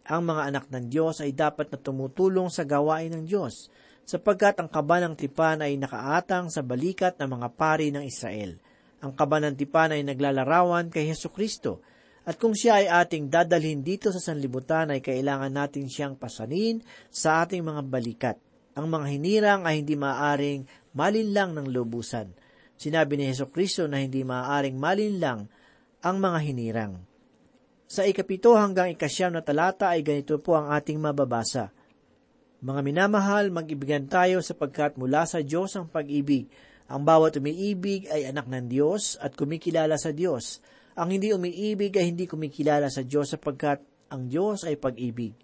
Ang 0.07 0.31
mga 0.31 0.43
anak 0.47 0.65
ng 0.71 0.87
Diyos 0.87 1.19
ay 1.19 1.35
dapat 1.35 1.75
na 1.75 1.79
tumutulong 1.83 2.47
sa 2.55 2.63
gawain 2.63 3.11
ng 3.11 3.27
Diyos, 3.27 3.67
sapagkat 4.07 4.63
ang 4.63 4.71
kaba 4.71 5.03
ng 5.03 5.19
tipan 5.19 5.67
ay 5.67 5.75
nakaatang 5.75 6.55
sa 6.55 6.63
balikat 6.63 7.19
ng 7.19 7.35
mga 7.35 7.49
pari 7.59 7.91
ng 7.91 8.07
Israel. 8.07 8.63
Ang 9.03 9.11
kaba 9.19 9.43
ng 9.43 9.59
tipan 9.59 9.91
ay 9.91 10.07
naglalarawan 10.07 10.95
kay 10.95 11.11
Heso 11.11 11.35
Kristo, 11.35 11.83
at 12.23 12.39
kung 12.39 12.55
siya 12.55 12.79
ay 12.79 12.87
ating 12.87 13.27
dadalhin 13.27 13.83
dito 13.83 14.15
sa 14.15 14.23
sanlibutan 14.23 14.95
ay 14.95 15.03
kailangan 15.03 15.51
natin 15.51 15.91
siyang 15.91 16.15
pasanin 16.15 16.79
sa 17.11 17.43
ating 17.43 17.67
mga 17.67 17.83
balikat 17.91 18.39
ang 18.75 18.87
mga 18.91 19.07
hinirang 19.15 19.63
ay 19.67 19.83
hindi 19.83 19.95
maaaring 19.95 20.67
malinlang 20.99 21.55
ng 21.55 21.71
lubusan. 21.71 22.35
Sinabi 22.75 23.15
ni 23.15 23.31
Heso 23.31 23.47
Kristo 23.47 23.87
na 23.87 24.03
hindi 24.03 24.27
maaaring 24.27 24.75
malinlang 24.75 25.47
ang 26.03 26.17
mga 26.19 26.39
hinirang. 26.43 26.95
Sa 27.87 28.03
ikapito 28.03 28.59
hanggang 28.59 28.91
ikasyam 28.91 29.31
na 29.31 29.47
talata 29.47 29.95
ay 29.95 30.03
ganito 30.03 30.43
po 30.43 30.59
ang 30.59 30.75
ating 30.75 30.99
mababasa. 30.99 31.71
Mga 32.65 32.81
minamahal, 32.83 33.55
mag-ibigan 33.55 34.11
tayo 34.11 34.43
sapagkat 34.43 34.99
mula 34.99 35.23
sa 35.29 35.45
Diyos 35.45 35.77
ang 35.79 35.87
pag-ibig. 35.87 36.51
Ang 36.91 37.07
bawat 37.07 37.39
umiibig 37.39 38.11
ay 38.11 38.29
anak 38.29 38.51
ng 38.51 38.67
Diyos 38.67 39.21
at 39.23 39.39
kumikilala 39.39 39.95
sa 40.01 40.11
Diyos. 40.11 40.65
Ang 40.99 41.17
hindi 41.17 41.31
umiibig 41.31 41.95
ay 41.95 42.11
hindi 42.11 42.27
kumikilala 42.27 42.91
sa 42.91 43.07
Diyos 43.07 43.31
sapagkat 43.31 43.85
ang 44.11 44.27
Diyos 44.27 44.67
ay 44.67 44.81
pag-ibig. 44.81 45.37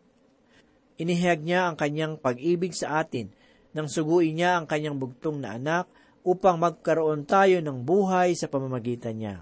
Inihayag 1.01 1.41
niya 1.41 1.73
ang 1.73 1.81
kanyang 1.81 2.21
pag-ibig 2.21 2.77
sa 2.77 3.01
atin 3.01 3.33
nang 3.73 3.89
suguin 3.89 4.37
niya 4.37 4.61
ang 4.61 4.69
kanyang 4.69 5.01
bugtong 5.01 5.41
na 5.41 5.57
anak 5.57 5.89
upang 6.21 6.61
magkaroon 6.61 7.25
tayo 7.25 7.65
ng 7.65 7.81
buhay 7.81 8.37
sa 8.37 8.53
pamamagitan 8.53 9.17
niya. 9.17 9.37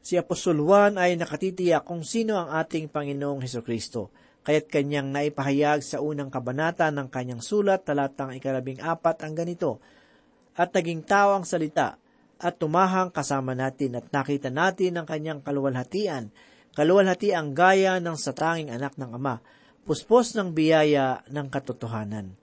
Si 0.00 0.14
Apostol 0.14 0.62
Juan 0.62 0.94
ay 0.96 1.18
nakatitiyak 1.18 1.82
kung 1.82 2.06
sino 2.06 2.38
ang 2.38 2.54
ating 2.54 2.86
Panginoong 2.86 3.42
Heso 3.42 3.66
Kristo, 3.66 4.14
kaya't 4.46 4.70
kanyang 4.70 5.12
naipahayag 5.12 5.84
sa 5.84 6.00
unang 6.00 6.32
kabanata 6.32 6.88
ng 6.88 7.10
kanyang 7.12 7.42
sulat 7.44 7.84
talatang 7.84 8.32
ikalabing 8.32 8.80
apat 8.80 9.26
ang 9.26 9.34
ganito, 9.34 9.82
At 10.56 10.72
naging 10.72 11.04
tao 11.04 11.36
ang 11.36 11.44
salita, 11.44 12.00
at 12.40 12.56
tumahang 12.56 13.12
kasama 13.12 13.52
natin 13.52 14.00
at 14.00 14.08
nakita 14.08 14.48
natin 14.48 14.96
ang 14.96 15.04
kanyang 15.04 15.44
kaluwalhatian, 15.44 16.32
kaluwalhati 16.72 17.36
ang 17.36 17.52
gaya 17.52 18.00
ng 18.00 18.16
satanging 18.16 18.72
anak 18.72 18.96
ng 18.96 19.12
Ama, 19.12 19.44
puspos 19.84 20.36
ng 20.36 20.52
biyaya 20.52 21.24
ng 21.28 21.46
katotohanan. 21.48 22.36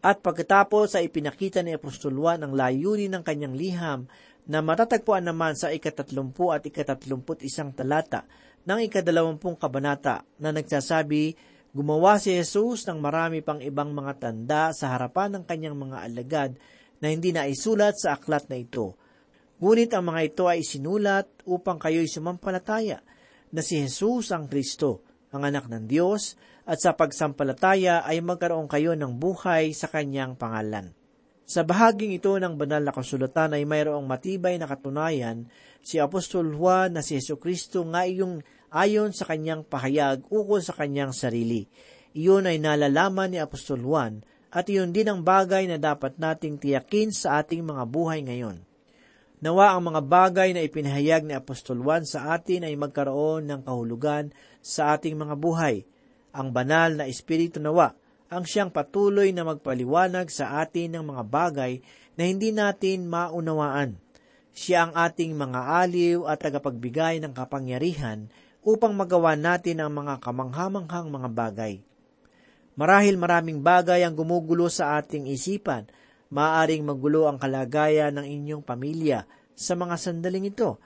At 0.00 0.24
pagkatapos 0.24 0.96
ay 0.96 1.12
ipinakita 1.12 1.60
ni 1.60 1.76
Apostol 1.76 2.16
Juan 2.16 2.40
ang 2.40 2.56
layunin 2.56 3.12
ng 3.12 3.24
kanyang 3.24 3.52
liham 3.52 4.08
na 4.48 4.64
matatagpuan 4.64 5.28
naman 5.28 5.52
sa 5.52 5.68
ikatatlumpu 5.68 6.48
at 6.50 6.64
ikatatlumput 6.64 7.44
isang 7.44 7.76
talata 7.76 8.24
ng 8.64 8.80
ikadalawampung 8.88 9.60
kabanata 9.60 10.24
na 10.40 10.52
nagsasabi, 10.56 11.36
Gumawa 11.70 12.18
si 12.18 12.34
Jesus 12.34 12.82
ng 12.90 12.98
marami 12.98 13.46
pang 13.46 13.62
ibang 13.62 13.94
mga 13.94 14.18
tanda 14.18 14.74
sa 14.74 14.90
harapan 14.90 15.38
ng 15.38 15.44
kanyang 15.46 15.78
mga 15.78 15.96
alagad 16.02 16.50
na 16.98 17.14
hindi 17.14 17.30
na 17.30 17.46
isulat 17.46 17.94
sa 17.94 18.18
aklat 18.18 18.50
na 18.50 18.58
ito. 18.58 18.98
Ngunit 19.62 19.94
ang 19.94 20.10
mga 20.10 20.20
ito 20.26 20.44
ay 20.50 20.66
sinulat 20.66 21.30
upang 21.46 21.78
kayo'y 21.78 22.10
sumampalataya 22.10 22.98
na 23.54 23.60
si 23.62 23.78
Jesus 23.78 24.34
ang 24.34 24.50
Kristo, 24.50 25.06
ang 25.30 25.42
anak 25.46 25.70
ng 25.70 25.86
Diyos, 25.86 26.34
at 26.66 26.78
sa 26.78 26.94
pagsampalataya 26.94 28.06
ay 28.06 28.22
magkaroon 28.22 28.70
kayo 28.70 28.94
ng 28.94 29.18
buhay 29.18 29.74
sa 29.74 29.90
kanyang 29.90 30.38
pangalan. 30.38 30.94
Sa 31.50 31.66
bahaging 31.66 32.14
ito 32.14 32.30
ng 32.38 32.54
banal 32.54 32.78
na 32.86 32.94
kasulatan 32.94 33.58
ay 33.58 33.66
mayroong 33.66 34.06
matibay 34.06 34.54
na 34.54 34.70
katunayan 34.70 35.50
si 35.82 35.98
Apostol 35.98 36.54
Juan 36.54 36.94
na 36.94 37.02
si 37.02 37.18
Yesu 37.18 37.42
Kristo 37.42 37.82
nga 37.90 38.06
iyong 38.06 38.38
ayon 38.70 39.10
sa 39.10 39.26
kanyang 39.26 39.66
pahayag 39.66 40.22
ukol 40.30 40.62
sa 40.62 40.78
kanyang 40.78 41.10
sarili. 41.10 41.66
Iyon 42.14 42.46
ay 42.46 42.62
nalalaman 42.62 43.34
ni 43.34 43.42
Apostol 43.42 43.82
Juan 43.82 44.22
at 44.54 44.70
iyon 44.70 44.94
din 44.94 45.10
ang 45.10 45.26
bagay 45.26 45.66
na 45.66 45.82
dapat 45.82 46.22
nating 46.22 46.62
tiyakin 46.62 47.10
sa 47.10 47.42
ating 47.42 47.66
mga 47.66 47.82
buhay 47.82 48.22
ngayon. 48.22 48.69
Nawa 49.40 49.72
ang 49.72 49.88
mga 49.88 50.04
bagay 50.04 50.52
na 50.52 50.60
ipinahayag 50.60 51.24
ni 51.24 51.32
Apostol 51.32 51.80
Juan 51.80 52.04
sa 52.04 52.36
atin 52.36 52.68
ay 52.68 52.76
magkaroon 52.76 53.48
ng 53.48 53.60
kahulugan 53.64 54.36
sa 54.60 54.92
ating 54.92 55.16
mga 55.16 55.32
buhay. 55.40 55.88
Ang 56.36 56.52
banal 56.52 57.00
na 57.00 57.08
Espiritu 57.08 57.56
nawa 57.56 57.96
ang 58.28 58.44
siyang 58.44 58.68
patuloy 58.68 59.32
na 59.32 59.48
magpaliwanag 59.48 60.28
sa 60.28 60.60
atin 60.60 60.92
ng 60.92 61.04
mga 61.16 61.22
bagay 61.24 61.80
na 62.20 62.28
hindi 62.28 62.52
natin 62.52 63.08
maunawaan. 63.08 63.96
Siya 64.52 64.86
ang 64.86 64.92
ating 64.92 65.32
mga 65.32 65.60
aliw 65.88 66.28
at 66.28 66.44
tagapagbigay 66.44 67.24
ng 67.24 67.32
kapangyarihan 67.32 68.28
upang 68.60 68.92
magawa 68.92 69.40
natin 69.40 69.80
ang 69.80 69.88
mga 69.88 70.20
kamanghamanghang 70.20 71.08
mga 71.08 71.28
bagay. 71.32 71.74
Marahil 72.76 73.16
maraming 73.16 73.64
bagay 73.64 74.04
ang 74.04 74.12
gumugulo 74.12 74.68
sa 74.68 75.00
ating 75.00 75.32
isipan, 75.32 75.88
maaring 76.30 76.86
magulo 76.86 77.26
ang 77.26 77.36
kalagayan 77.36 78.14
ng 78.16 78.26
inyong 78.26 78.62
pamilya 78.62 79.26
sa 79.52 79.76
mga 79.76 79.94
sandaling 79.98 80.48
ito. 80.48 80.78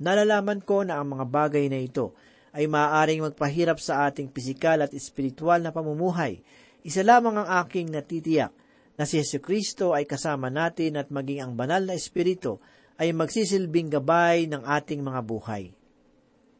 Nalalaman 0.00 0.64
ko 0.64 0.82
na 0.82 0.98
ang 0.98 1.14
mga 1.14 1.24
bagay 1.28 1.68
na 1.68 1.78
ito 1.78 2.16
ay 2.56 2.64
maaaring 2.66 3.28
magpahirap 3.28 3.78
sa 3.78 4.08
ating 4.08 4.32
pisikal 4.32 4.80
at 4.80 4.96
espiritual 4.96 5.60
na 5.60 5.70
pamumuhay. 5.70 6.40
Isa 6.82 7.04
lamang 7.04 7.44
ang 7.44 7.48
aking 7.64 7.92
natitiyak 7.92 8.50
na 8.98 9.04
si 9.04 9.20
Yesu 9.20 9.38
Kristo 9.38 9.94
ay 9.94 10.08
kasama 10.08 10.48
natin 10.48 10.98
at 10.98 11.12
maging 11.12 11.44
ang 11.44 11.52
banal 11.54 11.84
na 11.84 11.94
espiritu 11.94 12.58
ay 12.98 13.14
magsisilbing 13.14 13.92
gabay 13.92 14.50
ng 14.50 14.66
ating 14.66 15.04
mga 15.04 15.20
buhay 15.22 15.78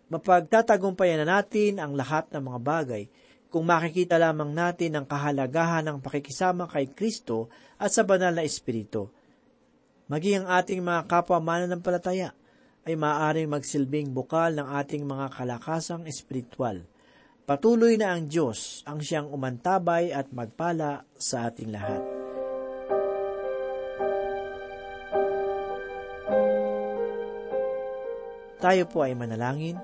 mapagtatagumpayan 0.08 1.24
na 1.24 1.40
natin 1.40 1.76
ang 1.78 1.92
lahat 1.92 2.28
ng 2.32 2.42
mga 2.42 2.60
bagay 2.64 3.04
kung 3.48 3.64
makikita 3.64 4.20
lamang 4.20 4.52
natin 4.52 4.96
ang 4.96 5.06
kahalagahan 5.08 5.84
ng 5.88 5.98
pakikisama 6.04 6.68
kay 6.68 6.92
Kristo 6.92 7.48
at 7.80 7.88
sa 7.88 8.04
banal 8.04 8.36
na 8.36 8.44
Espiritu. 8.44 9.08
Maging 10.08 10.44
ang 10.44 10.48
ating 10.60 10.80
mga 10.80 11.04
kapwa 11.08 11.40
mananampalataya 11.40 12.32
ay 12.88 12.96
maaaring 12.96 13.52
magsilbing 13.52 14.12
bukal 14.12 14.56
ng 14.56 14.68
ating 14.80 15.04
mga 15.04 15.28
kalakasang 15.36 16.08
espiritual. 16.08 16.80
Patuloy 17.44 17.96
na 17.96 18.16
ang 18.16 18.28
Diyos 18.28 18.84
ang 18.88 19.00
siyang 19.00 19.28
umantabay 19.28 20.12
at 20.12 20.32
magpala 20.32 21.04
sa 21.16 21.48
ating 21.48 21.68
lahat. 21.72 22.00
Tayo 28.58 28.84
po 28.90 29.06
ay 29.06 29.14
manalangin. 29.14 29.78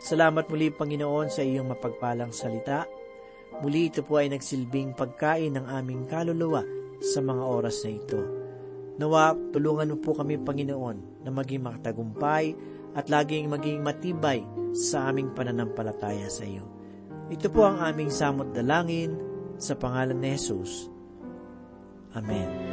Salamat 0.00 0.48
muli, 0.48 0.72
Panginoon, 0.72 1.28
sa 1.28 1.44
iyong 1.44 1.76
mapagpalang 1.76 2.32
salita. 2.32 2.88
Muli 3.60 3.92
ito 3.92 4.00
po 4.00 4.16
ay 4.16 4.32
nagsilbing 4.32 4.96
pagkain 4.96 5.60
ng 5.60 5.68
aming 5.68 6.08
kaluluwa 6.08 6.64
sa 7.04 7.20
mga 7.20 7.44
oras 7.44 7.84
na 7.84 7.90
ito. 7.92 8.20
Nawa, 8.96 9.36
tulungan 9.52 9.92
mo 9.92 9.96
po 10.00 10.16
kami, 10.16 10.40
Panginoon, 10.40 11.24
na 11.24 11.30
maging 11.32 11.68
makatagumpay 11.68 12.56
at 12.96 13.12
laging 13.12 13.52
maging 13.52 13.84
matibay 13.84 14.40
sa 14.72 15.12
aming 15.12 15.36
pananampalataya 15.36 16.32
sa 16.32 16.48
iyo. 16.48 16.64
Ito 17.28 17.52
po 17.52 17.68
ang 17.68 17.84
aming 17.84 18.08
samot 18.08 18.56
dalangin 18.56 19.14
sa 19.60 19.76
pangalan 19.76 20.16
ni 20.16 20.32
Jesus. 20.34 20.88
Amen. 22.16 22.69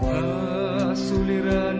Kagalakan 0.00 1.78